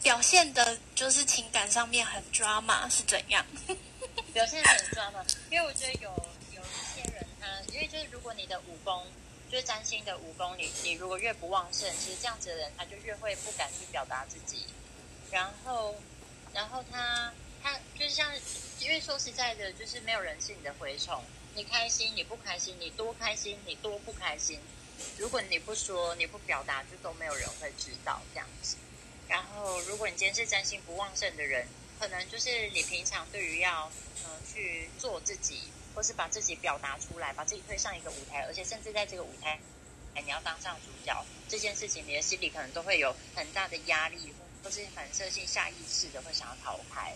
[0.03, 3.43] 表现的就是情感上面很抓马是怎样？
[4.33, 6.09] 表现很抓马，因为我觉得有
[6.55, 9.03] 有一些人他，因为就是如果你的武功
[9.49, 14.67] 就是占星的武功，你你如果越不旺盛，其实这样子的人他就越会不敢去表达自己，
[15.31, 15.95] 然后
[16.53, 18.31] 然后他他就是像。
[18.83, 21.23] 因为说实在的，就是没有人是你的蛔虫。
[21.55, 24.59] 你开心，你不开心，你多开心，你多不开心。
[25.17, 28.75] 如果你不说，你不表达，就都没有人会知道这样子。
[29.29, 31.65] 然后，如果你今天是占星不旺盛的人，
[31.97, 33.89] 可能就是你平常对于要
[34.23, 35.61] 呃去做自己，
[35.95, 39.57] 或是把自己表达出来，把自己推上一个舞台，而且甚至在这个舞台，
[40.13, 47.15] 哎，你要当上主角这件事情，你的心里可能都会有很大的压力，或是反射性、下意识的会想要逃开。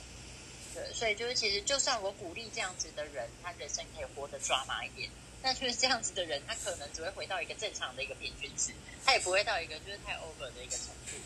[0.93, 5.09] 所以就是，其实就算我鼓励这样子的人，他人生可以活得抓马一点，
[5.41, 8.71] 但就是这样子的人，他可能只会回到一个正常的一个平均值，
[9.05, 11.17] 他也不会到一个就是太 over 的一个程度。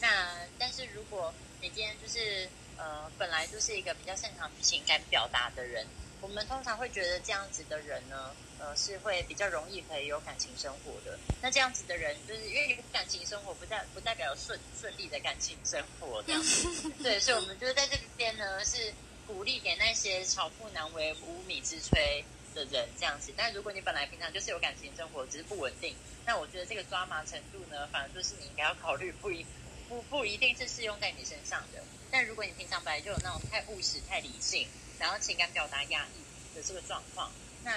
[0.00, 5.86] 那但是如果你今天就是呃，本来就是一个比较擅长情感表达的人。
[6.20, 11.18] 我们通常会觉得这样子的人呢，呃，是会比较容易可以有感情生活的。
[11.40, 16.90] 那这样子的人，就是因为感情生活不代不代表顺顺利的感情生活这样子。
[17.02, 18.92] 对，所以我们就是在这边呢，是
[19.26, 22.22] 鼓励给那些巧妇难为无米之炊
[22.54, 23.32] 的人这样子。
[23.34, 25.96] 但如果你本来平常就是有感情生活，只是不稳定，
[26.26, 29.44] 那我觉得这个抓麻程度呢，反而就是你应该要考虑，不一
[29.88, 31.82] 不不一定是适用在你身上的。
[32.10, 34.68] 但如果你平常本来就有那种太务实、太理性。
[35.00, 37.32] 然后情感表达压抑的这个状况，
[37.64, 37.72] 那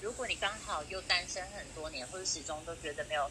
[0.00, 3.28] 如果你刚好又单身很多年，或者始终都觉得没有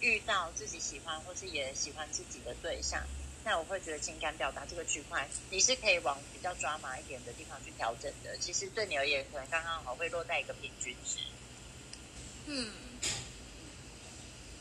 [0.00, 3.00] 遇到自己喜欢或是也喜欢自己的对象，
[3.44, 8.36] 那我会觉得情感表达这个区块，你是可以往比较抓马一点的地方去调整的。
[8.38, 11.18] 其实对你而言，可能刚刚好会落在一个平均值。
[12.46, 12.72] 嗯，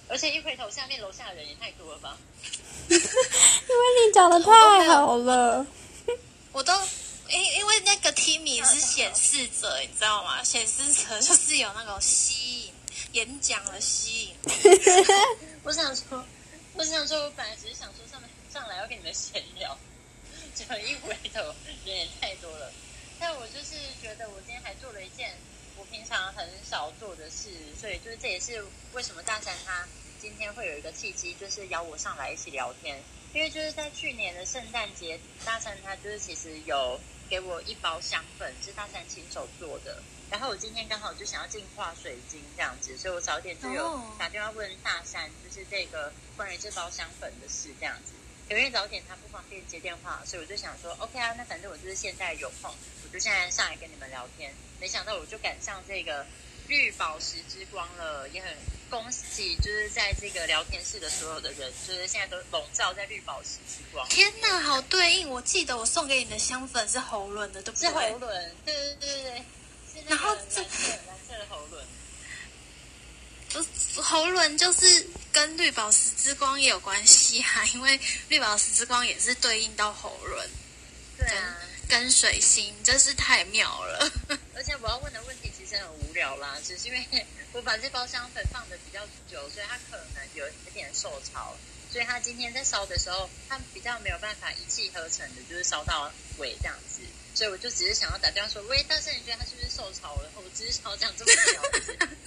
[0.08, 2.16] 而且一回头，下面楼下的人也太多了吧？
[2.88, 5.66] 因为你讲的太好了，
[6.54, 6.74] 我都。
[7.32, 10.44] 因因为那个 Timmy 是显示者，你知道吗？
[10.44, 12.74] 显示者就是有那种吸引
[13.14, 14.36] 演讲的吸引。
[15.64, 16.26] 我想说，
[16.74, 19.78] 我想说，我本来只是想说上面上来要跟你们闲聊，
[20.54, 21.42] 结果一回头
[21.86, 22.72] 人也太多了。
[23.20, 25.38] 但我就是觉得我今天还做了一件
[25.78, 29.88] 我平常很少做的事，所以就是这也是为什么大山他
[30.20, 33.02] 今天会有一个契机，就是邀我上来一起聊天。
[33.34, 37.00] 因为就是在去年的圣诞节，大山他就是其实有
[37.32, 40.04] 给我一包香粉，是大山亲手做的。
[40.30, 48.12] 然后我今天刚好就想要净化水晶这样子，所以我早点就有打电话问大山，就是这个关于这包香粉的事这样子。
[48.50, 52.70] 因为早点他不方便接电话，所以我就想说，OK 啊，那反正我就是现在有空，
[53.06, 54.54] 我就现在上来跟你们聊天。
[54.82, 56.26] 没想到我就赶上这个
[56.72, 58.56] 绿宝石之光了，也很
[58.90, 64.08] 恭喜，就是在这个聊天室的所有的人，就是现在都笼罩在绿宝石之光。
[64.08, 65.30] 天哪，好对应！
[65.30, 67.90] 我记得我送给你的香粉是喉轮的，对不对？
[67.90, 69.44] 是喉轮，对对对对对。
[70.08, 71.86] 然后这蓝色蓝色的喉轮，
[73.98, 78.00] 喉轮就是跟绿宝石之光也有关系啊，因为
[78.30, 80.50] 绿宝石之光也是对应到喉轮，
[81.18, 81.58] 对啊，
[81.90, 84.10] 跟水星，真是太妙了。
[84.56, 91.58] 而且我要问的问题其实很无 聊啦，只是因为我把这包香粉放的比较久，所以它可能有一点受潮，
[91.92, 97.02] 所以它今天在烧的时候，它比较没有办法一气呵成的，就是烧到尾这样子。
[97.34, 100.30] 所以我就只是想要打电话说，喂，大圣，你觉得他是不是受潮了？
[100.36, 101.62] 我只是想讲这么聊。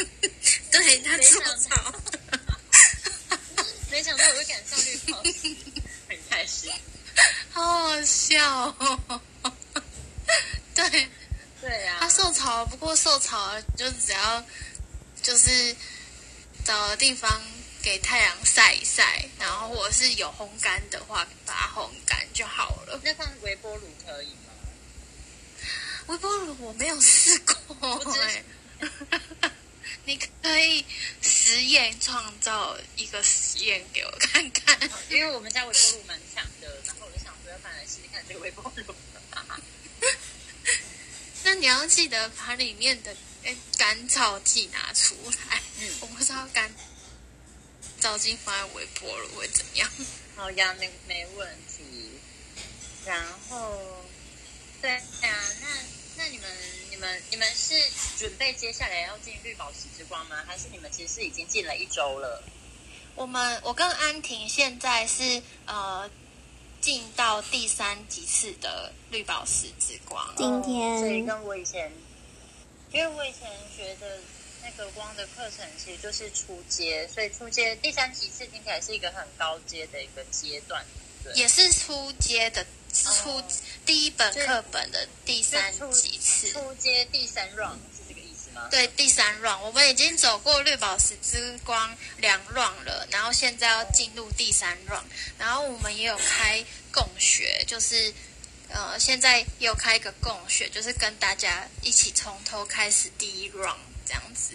[0.72, 1.95] 对他受潮，
[3.92, 5.55] 没想到我会赶上绿宝石，
[6.09, 6.72] 很开心，
[7.53, 9.20] 好好笑哦。
[10.74, 11.09] 对，
[11.61, 14.45] 对呀、他受潮，不过受潮就只要
[15.22, 15.74] 就是
[16.64, 17.41] 找个地方
[17.82, 23.01] 给太阳晒一晒，然后或者是有烘干的话，把它烘干就好了。
[23.03, 24.53] 那放微波炉可以吗？
[26.09, 28.45] 微波炉我没有试过我只是
[29.41, 29.51] 哎、
[30.05, 30.85] 你可以
[31.22, 34.78] 实验创造一个实验给我看看。
[35.09, 38.95] 因为我们家微波炉蛮强的，然后我就想说，要不然来试试看这个微波炉。
[41.45, 43.14] 那你要记得把里面的
[43.45, 45.62] 诶干燥剂拿出来。
[45.80, 46.74] 嗯我不知道干
[48.01, 49.88] 燥剂放在微波炉会怎样。
[50.34, 52.18] 好呀，没没问题。
[53.07, 54.05] 然后，
[54.80, 55.01] 对呀、
[55.61, 55.68] 那
[56.16, 56.49] 那你们
[56.90, 57.74] 你们你们是
[58.18, 60.42] 准备接下来要进绿宝石之光吗？
[60.47, 62.42] 还是你们其实已经进了一周了？
[63.14, 66.11] 我们我跟安婷现在是呃
[66.85, 70.22] 进到第三级次的绿宝石之光。
[70.37, 71.91] 今天哦所以跟我以前，
[72.93, 74.20] 因为我以前学的
[74.62, 80.85] 那个光的课程其实就是初阶，所以初阶第三级次听起来是一个很高阶的一个阶段。
[81.24, 83.45] 对，也是初阶的初、哦
[83.87, 86.49] 第一本课本的第三级次。
[86.49, 87.78] 初阶第三 round
[88.55, 88.68] 吗？
[88.70, 95.05] 对，第三 round 我们已经走过绿宝石之光两 round 了，然后现在要进入第三 round，
[95.38, 98.12] 然后我们也有开共学，就是
[98.68, 103.76] 呃，现在又开一个共学，就是跟大家一起从头开始第一 round
[104.07, 104.55] 这样子。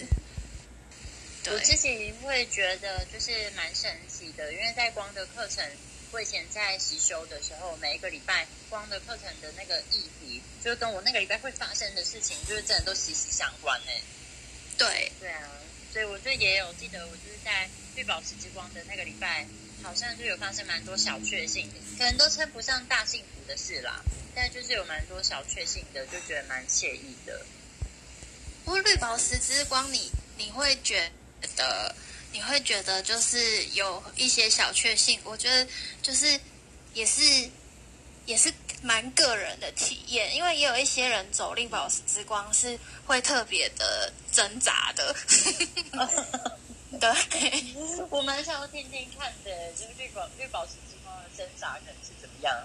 [1.46, 5.66] 我，自己会觉得就是蛮神奇的，因为在光的课程，
[6.12, 13.92] 我以前在习修的时候，每一个礼拜光的课程的那个议题，就是跟我那个礼拜会发生的事情，就是真的都息息相关呢。
[14.78, 15.48] 对，对啊，
[15.94, 19.46] 所以我就也有记得，我就是在绿宝石之光的那个礼拜，
[19.84, 24.02] 好像就有发生蛮多小确幸的，可能都称不上大幸福的事啦，
[24.34, 27.46] 但就是有蛮多小确幸的，就觉得蛮惬意的。
[28.66, 31.12] 不过绿宝石之光你，你会觉
[31.56, 31.96] 得，
[32.32, 35.70] 你会觉得就是有一些小确幸，我觉得
[36.02, 36.40] 就是
[36.94, 37.50] 也是
[38.26, 45.16] 也是蛮个人的体验，因为也有一些人走绿宝石之光是会特别的挣扎的，
[47.00, 47.76] 对。
[48.10, 52.56] 我蛮想要听听看的，就是绿宝绿宝石之光的挣扎可能是怎么样？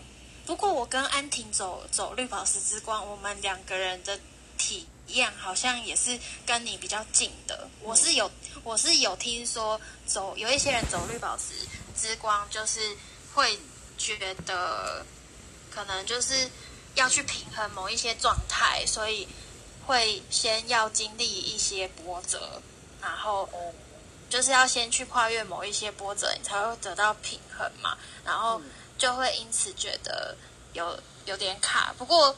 [0.46, 4.20] 不过我跟安婷走走绿宝石之光，我们两个人的
[4.58, 7.68] 体验好像也是跟你比较近的。
[7.80, 8.30] 我是有
[8.62, 11.54] 我是有听说走有一些人走绿宝石
[11.96, 12.96] 之光，就是
[13.34, 13.58] 会
[13.98, 15.04] 觉得
[15.70, 16.48] 可能就是
[16.94, 19.28] 要去平衡某一些状态，所以
[19.86, 22.62] 会先要经历一些波折，
[23.00, 23.74] 然后嗯
[24.30, 27.96] 就是要先去跨越某一些波折，你才会得到平衡嘛。
[28.24, 30.36] 然后嗯就会因此觉得
[30.72, 31.94] 有有点卡。
[31.98, 32.34] 不过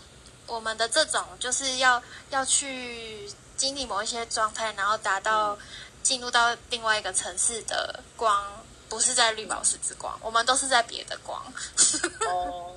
[0.47, 5.59] 我们的这种就是要要去经历某一些状态，然后达到
[6.03, 11.43] 进入到另外一个城市的光，不是在绿宝石之光，我们都是在别的光。
[12.29, 12.75] 哦，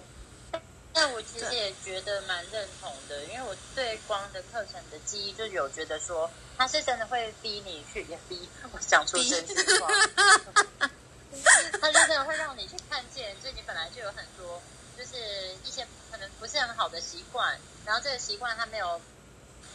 [0.94, 9.88] 那但我其实也觉得蛮认同的，因为我对光的课程的记忆就有觉得说，它是真的会逼你去，也逼 我讲出真心话，
[11.80, 14.62] 它就真的会让你去看见，就你本来就有很多，
[15.00, 15.16] 就是
[15.64, 19.00] 一些可能不是很好的习惯，然后这个习惯它没有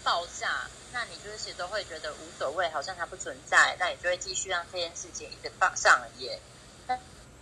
[0.03, 6.39] 爆炸，那你就是其实都会觉得无所谓，好像它不存在，那你就会继续让这件事情一直放上演。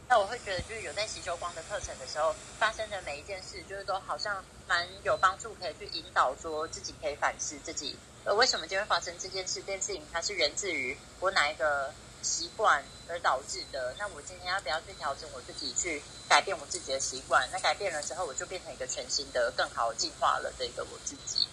[0.09, 9.61] 那我会觉得，就是有在习修光的课程的时候发生的每一件事，就是都好像蛮有帮助，可以去引导说自己可以反思自己，呃，为什么今天发生这件事？
[9.61, 11.93] 这件事情它是源自于我哪一个
[12.23, 13.95] 习惯而导致的？
[13.99, 17.49] 那我今天要不要去调整我自己，去改变我自己的习惯？
[17.53, 21.47] 那改变了之后，我就变成一个全新的、更好进化了的一个我自己。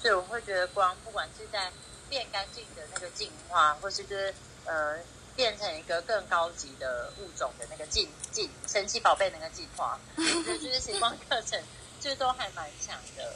[0.00, 1.72] 所以我会觉得光，不管是在
[2.08, 4.98] 变干净的那个进化，或是就是呃。
[5.34, 11.58] 变成一个更高级的物种的那个进进神奇宝贝那个进化，就是星光课程，
[12.02, 13.34] 就都还蛮强的。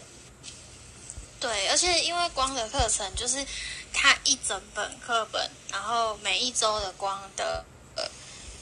[1.41, 3.45] 对，而且因为光的课程就是
[3.93, 7.64] 它一整本课本，然后每一周的光的
[7.95, 8.05] 呃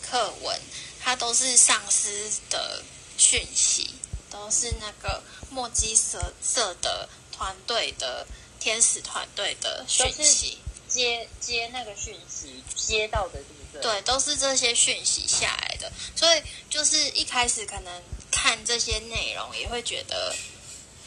[0.03, 0.61] 课文，
[1.03, 2.83] 它都是上司的
[3.17, 3.95] 讯息，
[4.31, 8.27] 都是那个墨迹社社的团队的
[8.59, 10.59] 天使团队的讯息。
[10.87, 13.83] 接接那个讯息接到的对不对？
[13.83, 20.33] 对，都是这些讯息下来的，所以就是一开始可能看这些内容也会觉得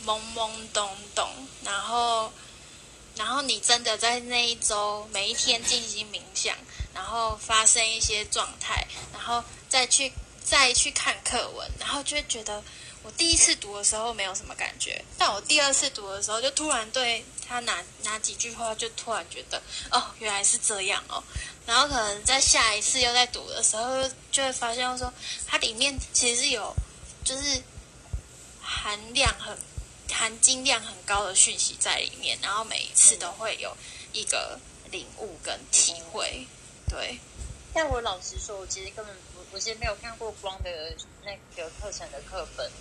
[0.07, 1.29] 懵懵懂懂，
[1.65, 2.31] 然后
[3.17, 6.55] 然后你真的在那一周每一天进行冥想，
[6.93, 10.13] 然后发生一些状态，然后再去
[10.45, 12.63] 再去看课文，然后就会觉得。
[13.03, 21.23] 我第一次读的时候没有什么感觉，但我第二次读的时候，就突然对他哪哪几句话，就突然觉得哦，原来是这样哦。
[21.65, 25.13] 然后可能在下一次又在读的时候，就会发现说，
[25.45, 26.75] 它里面其实是有
[27.23, 27.63] 就是
[28.61, 29.57] 含量很
[30.09, 33.75] 含金量很高的讯息在里面，然后每一次都会有
[34.13, 34.59] 一个
[34.91, 36.47] 领悟跟体会。
[36.89, 37.19] 对，
[37.73, 40.93] 但我老实说，我其实根本不，我其实没有看过光的
[41.23, 42.71] 那个课程的课本。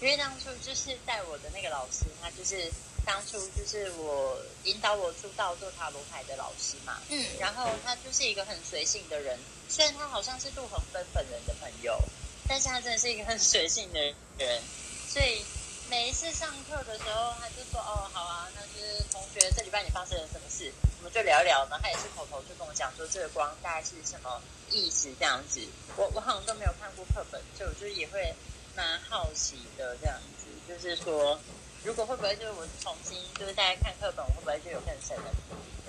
[0.00, 2.70] 因为当初就是带我的那个老师，他就是
[3.04, 7.00] 当初就是我引导我出道做塔罗牌的老师嘛。
[7.08, 7.26] 嗯。
[7.40, 9.36] 然后他就是一个很随性的人，
[9.68, 12.00] 虽然他好像是杜恒芬本人的朋友，
[12.46, 14.00] 但是他真的是一个很随性的
[14.38, 14.62] 人。
[15.08, 15.42] 所以
[15.90, 25.60] 每一次上课的时候，他就说：“哦，好啊，那就是同学这礼拜你发生了什么事，我们就聊一聊。”然后他也是口头就跟我讲说这个光大概是什么意思这样子。
[25.96, 28.34] 我我好像都没有看过课本，所以我就也会。
[28.76, 31.36] 蛮好奇的这样子，就是说，
[31.82, 35.24] 如果会不会就是我重新就是大家看课本，我会不会就有更深的？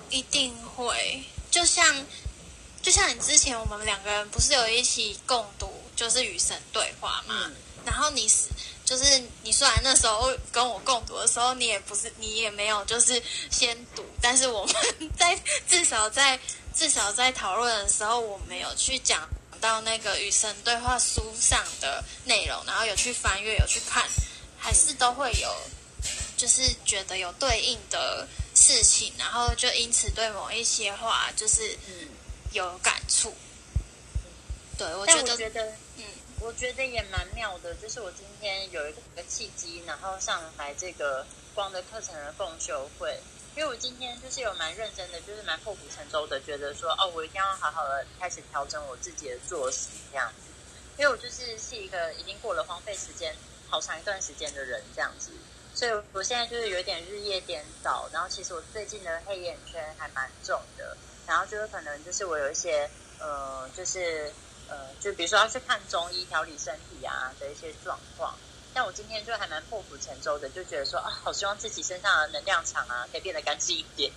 [0.10, 2.04] 一定会，就像
[2.82, 7.52] 就像你之前我们两个人不是有一起共读，就是与神对话嘛？
[7.86, 8.48] 然后你是
[8.90, 13.22] 就是你虽然那时候跟我共读的时候，你也不是你也没有就是
[13.52, 14.76] 先读，但是我们
[15.16, 16.40] 在至少在
[16.74, 19.30] 至少在讨论的时候，我们有去讲。
[19.62, 24.08] 到那个与神对话书上的内容，然后有去翻阅，有去看，
[24.58, 25.54] 还是都会有，
[26.38, 28.26] 就是觉得有对应的
[28.56, 31.78] 事情，然后就因此对某一些话就是
[32.54, 33.36] 有感触。
[34.78, 36.06] 对，我觉得，嗯，
[36.42, 43.20] 我觉得也蛮妙的，就是我今天有一个契机，然后上来这个光的课程的共修会。
[43.56, 50.50] 因为我今天就是有蛮认真的，就是蛮破釜沉舟的，觉得说哦，我一定要好好的开始调整我自己的作息这样子。
[50.98, 53.36] 因为我就是是一个已经过了荒废时间
[53.68, 55.32] 好长一段时间的人这样子，
[55.76, 58.10] 所以我现在就是有点日夜颠倒。
[58.14, 60.96] 然后其实我最近的黑眼圈还蛮重的，
[61.28, 64.32] 然后就是可能就是我有一些呃，就是
[64.70, 68.38] 呃，就比如说要去看中医调理身体啊的一些状况。
[68.72, 74.12] 但我今天就还蛮破釜沉舟的，就觉得说啊，好希望自己身上的能量场啊，可以变得干净一点，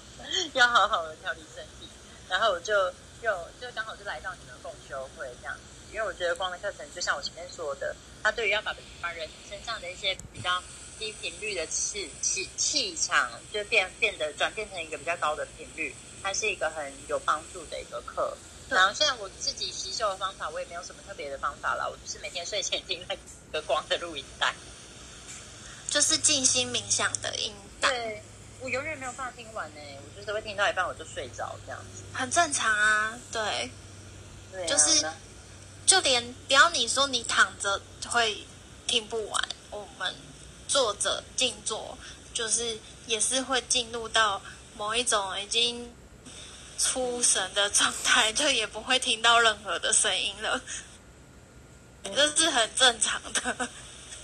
[0.54, 1.86] 要好好的调理身体。
[2.28, 2.74] 然后我就
[3.20, 5.60] 又就刚好就来到你们共修会这样子，
[5.92, 10.62] 因为我觉得光的课程就像我前面说的，它对于要把把人身上的一些比较
[10.98, 18.36] 低频率的气气气场，就变变得转变成一个比较高的频率，它是一个很有帮助的一个课。
[18.70, 23.16] 然后，现在我自己吸收的方法，我也没有什么特别的方法了，我就是每天睡前听那
[23.50, 24.54] 个光的录音带，
[25.88, 27.88] 就是静心冥想的音带。
[27.88, 28.22] 对，
[28.60, 32.02] 我永远没有办法听完呢，我就是会听到一半我就睡着这样子。
[32.12, 33.70] 很正常啊，对，
[34.52, 35.06] 对，就是
[35.86, 38.46] 就连不要你说你躺着会
[38.86, 40.14] 听不完，我们
[40.66, 41.96] 坐着静坐，
[42.34, 44.42] 就是也是会进入到
[44.76, 45.90] 某一种已经。
[46.78, 50.60] 出神的状态，就也不会听到任何的声音了，
[52.04, 53.68] 这是很正常的。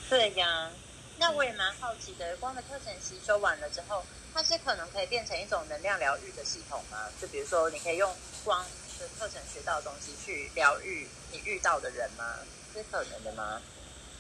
[0.08, 0.70] 对呀，
[1.18, 7.08] 那我也蛮好奇的，光的课程吸收完了之后，它是可能可以变成一种能量疗愈的系统吗？
[7.20, 8.64] 就比如说，你可以用光
[8.98, 12.24] 的课程学到的东西去疗愈你遇到的人吗？
[12.72, 13.60] 是可能的吗？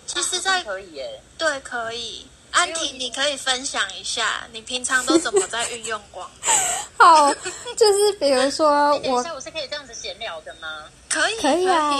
[0.06, 2.28] 其实，在可以耶，对，可以。
[2.54, 6.30] 安婷，你可以分享一下，你平常都怎么在运用光？
[6.96, 7.34] 好，
[7.76, 10.84] 就是比如说我，我是可以这样子闲聊的吗？
[11.10, 11.90] 可以，可以啊。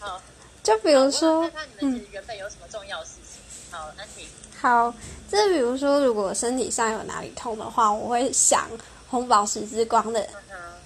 [0.00, 0.20] 好，
[0.64, 3.40] 就比如说，看看你们原本有什么重要事情。
[3.70, 4.26] 好，安婷。
[4.60, 4.92] 好，
[5.30, 8.68] 就比如说，如果身体上有哪里痛的话，我会想
[9.08, 10.28] 红宝石之光的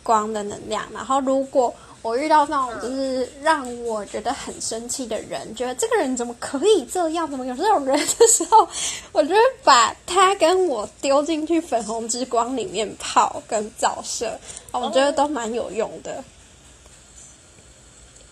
[0.03, 1.75] 光的能量，然后如果。
[2.05, 8.68] 我遇到那种就是让我觉得很生气的人，觉得这个人怎么可以这样，怎么有这种人的时候，
[9.11, 14.38] 我就会把他跟我丢进去粉红之光里面泡跟照射，
[14.70, 16.22] 我觉得都蛮有用的。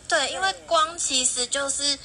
[0.07, 1.99] 对，因为光其实就是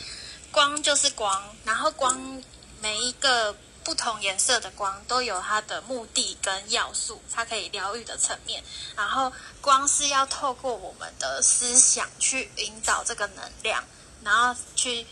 [0.54, 2.42] 光，就是光，然后光
[2.82, 3.54] 每一个。
[3.88, 8.62] 不同颜色的光都有它的目的跟要素，它可以疗愈的层面。
[8.98, 9.32] 然后
[9.62, 13.82] 光是要透过我们的思想去引导这个能量，
[14.26, 15.08] 然后去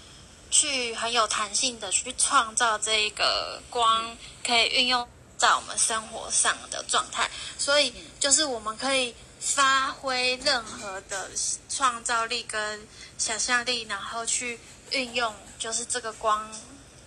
[0.51, 5.07] 去很有弹性的去创造这个光，可以运用
[5.37, 7.31] 在我们生活上的状态。
[7.57, 11.31] 所以就是我们可以发挥任何的
[11.69, 12.85] 创造力跟
[13.17, 14.59] 想象力，然后去
[14.91, 16.51] 运用就是这个光。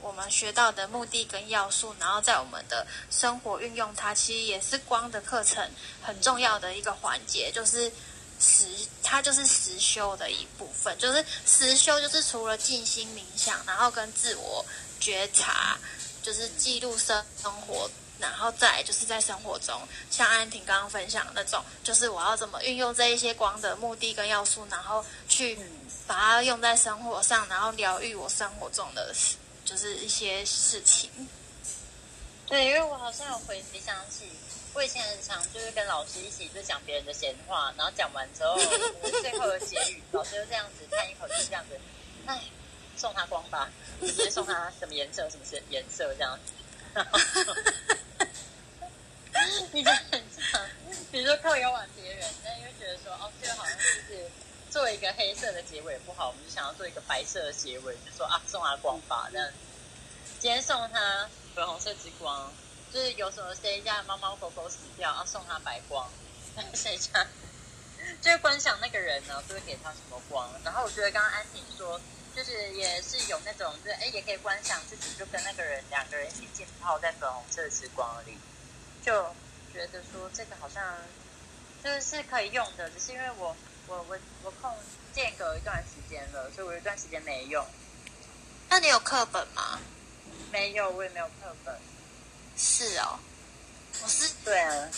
[0.00, 5.68] 我们学到的目的跟要素，然后在我们的生活运用它，其实也是光的课程
[6.00, 7.90] 很重要的一个环节，就是
[8.38, 8.66] 实，
[9.02, 10.96] 它就是实修的一部分。
[10.98, 14.64] 就是实修，就是除了静心冥想，然后跟自我
[15.00, 15.76] 觉察，
[16.22, 17.90] 就是记录生生活，
[18.20, 19.80] 然后再就是在生活中，
[20.10, 25.58] 像安婷刚刚分享那种，就是我要怎么运用这一些光的目的跟要素，然后去
[26.06, 29.12] 把它用在生活上，然后疗愈我生活中的。
[29.68, 31.10] 就是一些事情，
[32.46, 34.24] 对，因为我好像有回想起，
[34.72, 38.56] 我以前很常就是跟老师一起就讲别人的闲话，然后讲完之后，
[39.20, 41.78] 最后的结语，老师就这样子叹一口气，这样子，
[42.24, 42.42] 哎，
[42.96, 46.52] 送他光吧，直接送他什么颜色，什么颜色这样子，
[49.72, 50.66] 你就很常，
[51.12, 54.30] 比如说靠摇往别人，但又觉得说，哦，这个好像是。
[54.70, 59.50] 做一个黑色的结尾不好，我们就想要做一个白色的结尾，就说啊，送他光吧，那。
[60.40, 62.52] 今天送他粉红色之光，
[62.92, 66.08] 就是有什么谁家猫猫狗狗死掉啊，送他白光。
[66.74, 67.26] 谁 家
[68.22, 70.48] 就是观想那个人呢，就会给他什么光。
[70.62, 72.00] 然后我觉得刚刚安婷说，
[72.36, 78.38] 就是也是有那种，就是哎，也可以观想自己就跟那个人两个人一起浸泡在粉红色之光里，
[79.02, 79.34] 就
[79.72, 80.98] 觉得说这个好像
[81.82, 83.56] 就是是可以用的，只是因为我。
[83.88, 84.70] 我我我空
[85.14, 87.66] 间隔一段时间了，所以我有一段时间没用。
[88.68, 89.80] 那你有课本吗？
[90.52, 91.74] 没有，我也没有课本。
[92.56, 93.18] 是哦，
[94.02, 94.88] 我是对啊，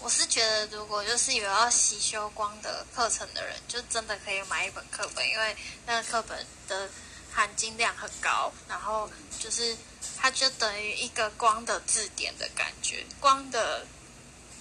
[0.00, 5.54] 我是觉得如果就是有要习修光的课程的人，就真的可以买一本课本，因为
[5.84, 6.88] 那个课本的
[7.30, 9.76] 含金量很高，然后就是
[10.18, 13.86] 它就等于一个光的字典的感觉，光的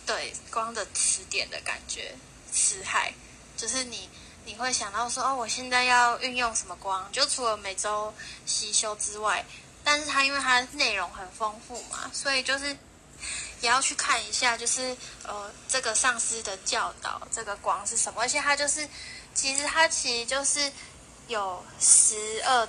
[0.06, 2.14] 对光的词典的感觉，
[2.52, 3.14] 词海。
[3.62, 4.10] 就是你，
[4.44, 7.08] 你会想到说，哦，我现在要运用什么光？
[7.12, 8.12] 就除了每周
[8.44, 9.46] 习修之外，
[9.84, 12.76] 但是它因为它内容很丰富嘛，所以就是
[13.62, 18.22] 也要去看一下，就是呃，这个上司的教导，这个光是什么？
[18.22, 18.90] 而且它就是，
[19.36, 20.72] 其实它其实就是
[21.28, 22.68] 有十二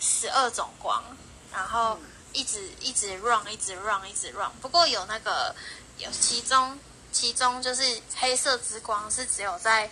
[0.00, 1.02] 十二种光，
[1.50, 1.98] 然后
[2.34, 4.52] 一直一直 run，一直 run，一直 run。
[4.60, 5.56] 不过有那个
[5.96, 6.78] 有其中。
[7.12, 9.90] 其中就是黑色之光是只有在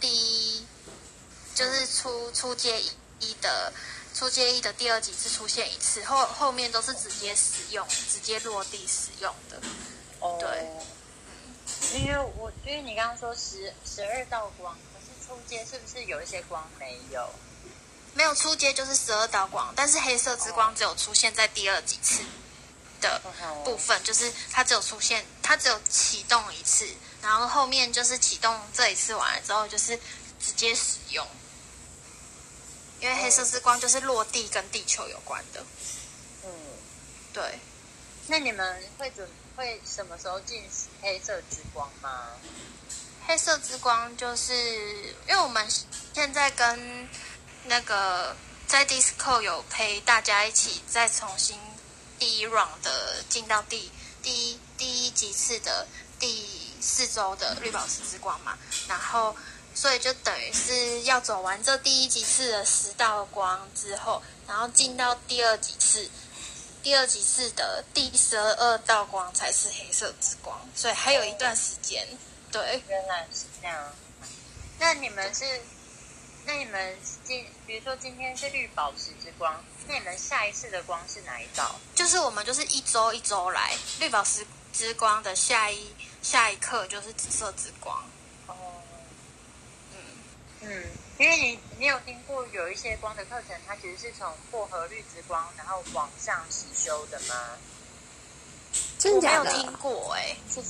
[0.00, 0.66] 第一，
[1.54, 2.80] 就是出出街
[3.20, 3.72] 一的
[4.14, 9.60] 出街一的第二集是出现一次，后后面都是直接使用，直接落地使用的。
[10.20, 17.28] 哦，对，因为我因为你刚刚说十十二道光，可是出街是不是有一些光没有？
[18.14, 22.22] 没有出街就是十二道光，但是黑色之光只有出现在第二几次。
[23.02, 23.20] 的
[23.62, 26.88] 部分就是它只有出现，它只有启动一次，
[27.20, 29.94] 然后后面就是启动这一次完了之后就是
[30.40, 31.26] 直接使用，
[33.00, 35.62] 因为黑色之光就是落地跟地球有关的。
[36.44, 36.50] 嗯，
[37.34, 37.58] 对。
[38.28, 40.64] 那你们会准会什么时候进
[41.02, 42.28] 黑色之光吗？
[43.26, 44.54] 黑色之光就是
[45.28, 45.66] 因为我们
[46.14, 47.08] 现在跟
[47.64, 48.34] 那个
[48.66, 51.58] 在 Disco 有陪大家一起再重新。
[52.22, 53.90] 第一 round 的进到第
[54.22, 55.84] 第一第一级次的
[56.20, 56.46] 第
[56.80, 58.56] 四周的绿宝石之光嘛，
[58.86, 59.34] 然后
[59.74, 66.08] 所以就等于是要走完这第一级次的十道光之后，然后进到第二级次，
[66.80, 72.06] 第二级次的第十二道光才是黑色之光，所以还有一段时间。
[72.52, 73.92] 对，原来是这样。
[74.78, 75.44] 那你们是，
[76.44, 81.76] 那你们今，比如说今天是绿宝石之光，那你们下一次的光是哪一道？
[81.94, 87.96] 就是我们就是一周一周来，绿宝石之光的下一下一刻就是紫色之光。
[88.48, 88.54] 哦，
[89.92, 89.98] 嗯
[90.62, 90.84] 嗯，
[91.18, 97.34] 因为你你有听过有一些光的课程，它其实是从薄荷绿之光然后往上实修的吗？
[98.98, 99.38] 真假的？
[99.40, 100.62] 我没有听过哎、是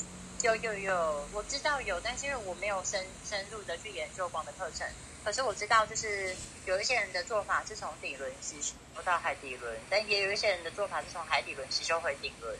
[0.43, 4.85] 有有有，我知道有，但是因为我没有深深入的去研究光的课程，
[5.23, 6.35] 可是我知道就是
[6.65, 8.73] 有一些人的做法是从顶轮吸收
[9.05, 12.57] 到海底轮，但也有一些人的做法是从海底轮吸收回顶轮。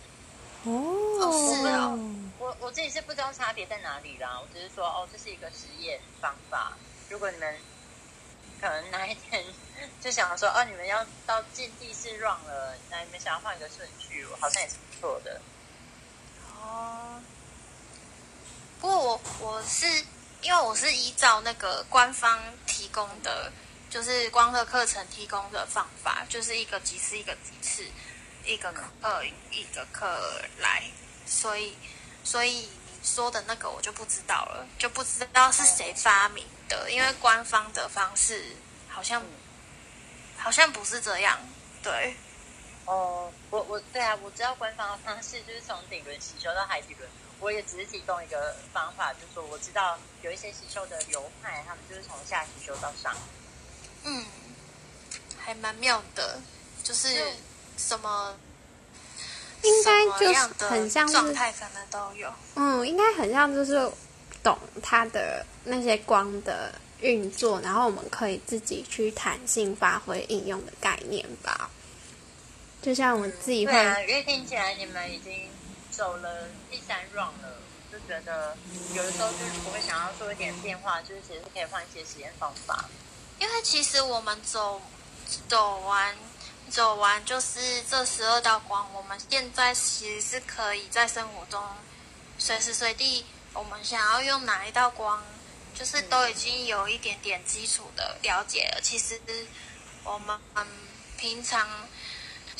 [0.64, 1.92] 哦，是啊
[2.40, 6.78] 我我自己是不知道差别在哪里啦，我只是说哦，这是一个实验方法。
[7.10, 7.54] 如果你们
[8.62, 9.44] 可能哪一天
[10.00, 15.42] 就想说哦，你们要到进第四 round 了，那你们想要换一个顺序，好像也是不错的。
[16.62, 17.22] 哦，
[18.84, 19.86] 不过我我是
[20.42, 23.50] 因为我是依照那个官方提供的，
[23.90, 27.86] 就是光的课程提供的方法，就是一个几次一个几次，
[28.44, 30.20] 一个课一个课
[30.60, 30.84] 来，
[31.26, 31.78] 所以
[32.26, 38.54] 所以你说的那个我就不知道了，就不知道是谁发明的，因为官方的方式
[38.90, 39.24] 好像
[40.38, 41.40] 好像不是这样，
[41.82, 42.14] 对。
[42.84, 47.10] 哦，我我对啊，我知道官方的方式就是从顶轮吸收到海底轮。
[47.44, 53.14] 我也只是提供一个方法，就是说我知道有一些吸收的流派，他们就是从下吸收到上。
[54.06, 54.26] 嗯，
[55.38, 56.40] 还蛮妙的，
[56.84, 57.34] 就是嗯
[57.78, 58.34] 什么
[59.62, 62.32] 应该就是很像是状态可能都有。
[62.56, 63.92] 嗯，应该很像就是
[64.42, 71.70] 懂它的那些光的运作，然后我们可以自己去弹性发挥应用的概念吧。
[72.82, 75.50] 就像我自己会，对啊，因为听起来你们已经
[75.96, 77.58] 走了第三 round 了，
[77.92, 78.58] 就觉得
[78.94, 82.90] 有的时候就是我会想要做一点变化，就是其实可以换一些实验方法。
[83.40, 84.82] 因为其实我们走
[85.48, 86.16] 走完
[86.70, 91.62] 走完就是这十二道光，我们现在其实是可以在生活中
[92.38, 95.22] 随时随地，我们想要用哪一道光，
[95.76, 98.82] 就是都已经有一点点基础的了解了。
[98.82, 99.20] 其实
[100.04, 100.66] 我们嗯
[101.18, 101.68] 平常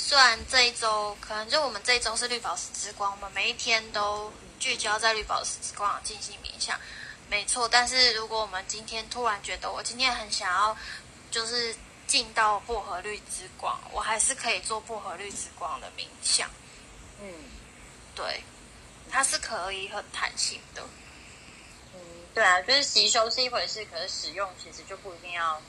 [0.06, 4.30] 虽然这一周可能就我们这一周是绿宝石之光，我们每一天都
[4.60, 6.78] 聚焦在绿宝石之光进行冥想。
[7.30, 10.76] 没错，但是如果我们今天突然觉得我今天很想要，
[11.32, 11.74] 就是
[12.06, 16.50] 进到薄荷绿之光，我还是可以做薄荷绿之光的冥想。
[17.22, 17.34] 嗯
[18.14, 18.44] 对，
[19.10, 20.84] 它是可以很弹性的。
[21.96, 22.00] 嗯，
[22.36, 25.62] 对啊，就是吸收是一回事，可是使用其实就不一定要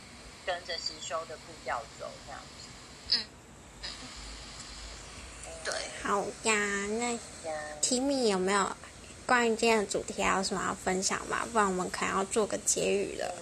[0.44, 3.16] 跟着吸收的步调走这样子。
[3.16, 3.24] 嗯
[5.64, 6.54] 对，好呀，
[6.98, 7.18] 那呀
[7.82, 8.76] Timmy 有没有
[9.26, 11.46] 关于今天的主题还有什么要分享吗？
[11.52, 13.34] 不然我们可能要做个结语了。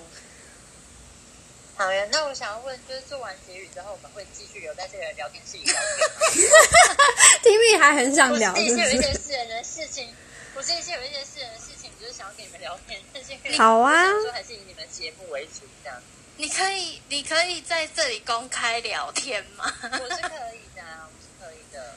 [1.75, 6.95] 好呀，那我想要问，就是做完结语之后，我们会继续留在这个聊天室里聊天吗？
[7.43, 9.14] Timmy 还很想聊，是不一些有一些？
[9.14, 10.14] 私人的事情，
[10.55, 13.93] 我是一些有一些私人的事情，就是想要跟你们聊天，但是好啊
[14.33, 16.01] 还是以你们节目为主这样。
[16.37, 19.64] 你可以，你可以在这里公开聊天吗？
[19.83, 21.95] 我是可以的啊，我是可以的。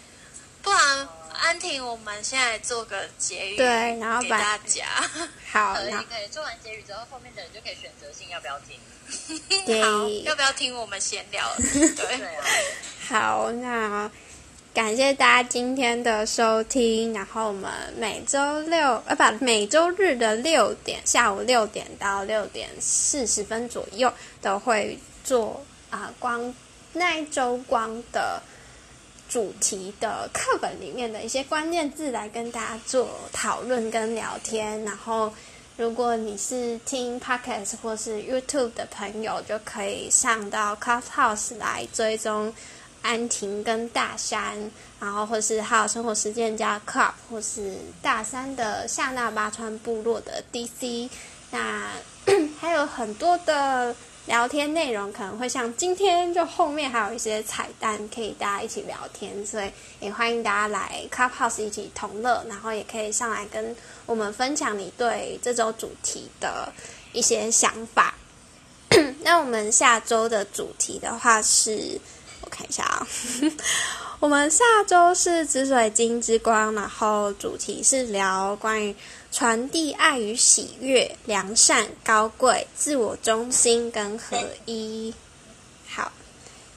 [0.66, 3.66] 不然，安婷，我们现在做个结语，对
[4.00, 4.84] 然后给把大家。
[5.54, 8.76] 好，可以可以，做完结语之后，后面的人就可以选择性要不要听。
[9.64, 11.48] 对 好，要不要听我们闲聊？
[11.56, 12.46] 对，对啊，
[13.08, 14.10] 好，那
[14.74, 17.14] 感谢大家今天的收听。
[17.14, 24.12] 然后我们每周六呃不每周日的六点下午六点到六点四十分左右
[24.42, 26.52] 都会做啊、光
[26.92, 28.42] 那一周光的
[29.28, 34.84] 主题的课本里面的一些关键字来跟大家做讨论跟聊天。
[34.84, 35.34] 然后
[35.78, 42.54] 如果你是听 Podcast 或是 YouTube 的朋友，就可以上到 Clubhouse 来追踪
[43.02, 51.10] 安婷跟大山，然后或是还有生活实践家 Club，或是大山的夏纳巴川部落的 DC。
[51.52, 51.92] 那
[52.60, 53.96] 还有很多的
[54.28, 59.70] 聊天内容，可能会像今天就后面还有一些彩蛋，可以大家一起聊天，所以
[60.00, 63.76] 也欢迎大家来 Clubhouse 一起同乐，然后也可以上来跟
[64.08, 66.74] 我们分享你对这周主题的
[67.14, 68.16] 一些想法。
[69.22, 72.00] 那我们下周的主题的话是，
[72.42, 73.08] 我看一下啊、
[74.20, 78.96] 我们下周是紫水晶之光，然后主题是聊关于
[79.36, 85.14] 传递爱与喜悦、良善、高贵、自我中心跟合一。
[85.90, 86.10] 好，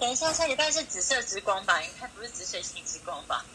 [0.00, 1.80] 等一下，下礼拜是紫色之光吧？
[1.80, 3.46] 应该不是紫水晶之光吧？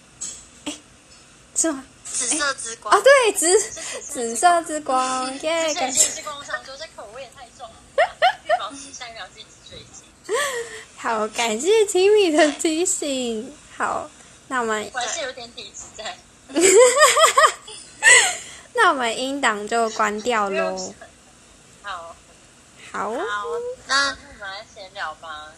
[1.54, 1.84] 是吗？
[2.06, 5.68] 紫色之光哦，对，紫紫紫色之光，耶！
[5.68, 7.76] 紫水感谢晶之光，我想说这口味也太重了。
[8.46, 10.34] 预防时下一秒是紫水晶。
[10.96, 13.54] 好，感谢 Timmy 的提醒。
[13.76, 14.10] 好，
[14.48, 16.18] 那我们我还是有点底子在。
[18.76, 20.94] 那我们音档就关掉喽。
[21.82, 22.16] 好，
[22.92, 23.18] 好，好，
[23.88, 25.52] 那那我们来闲聊吧。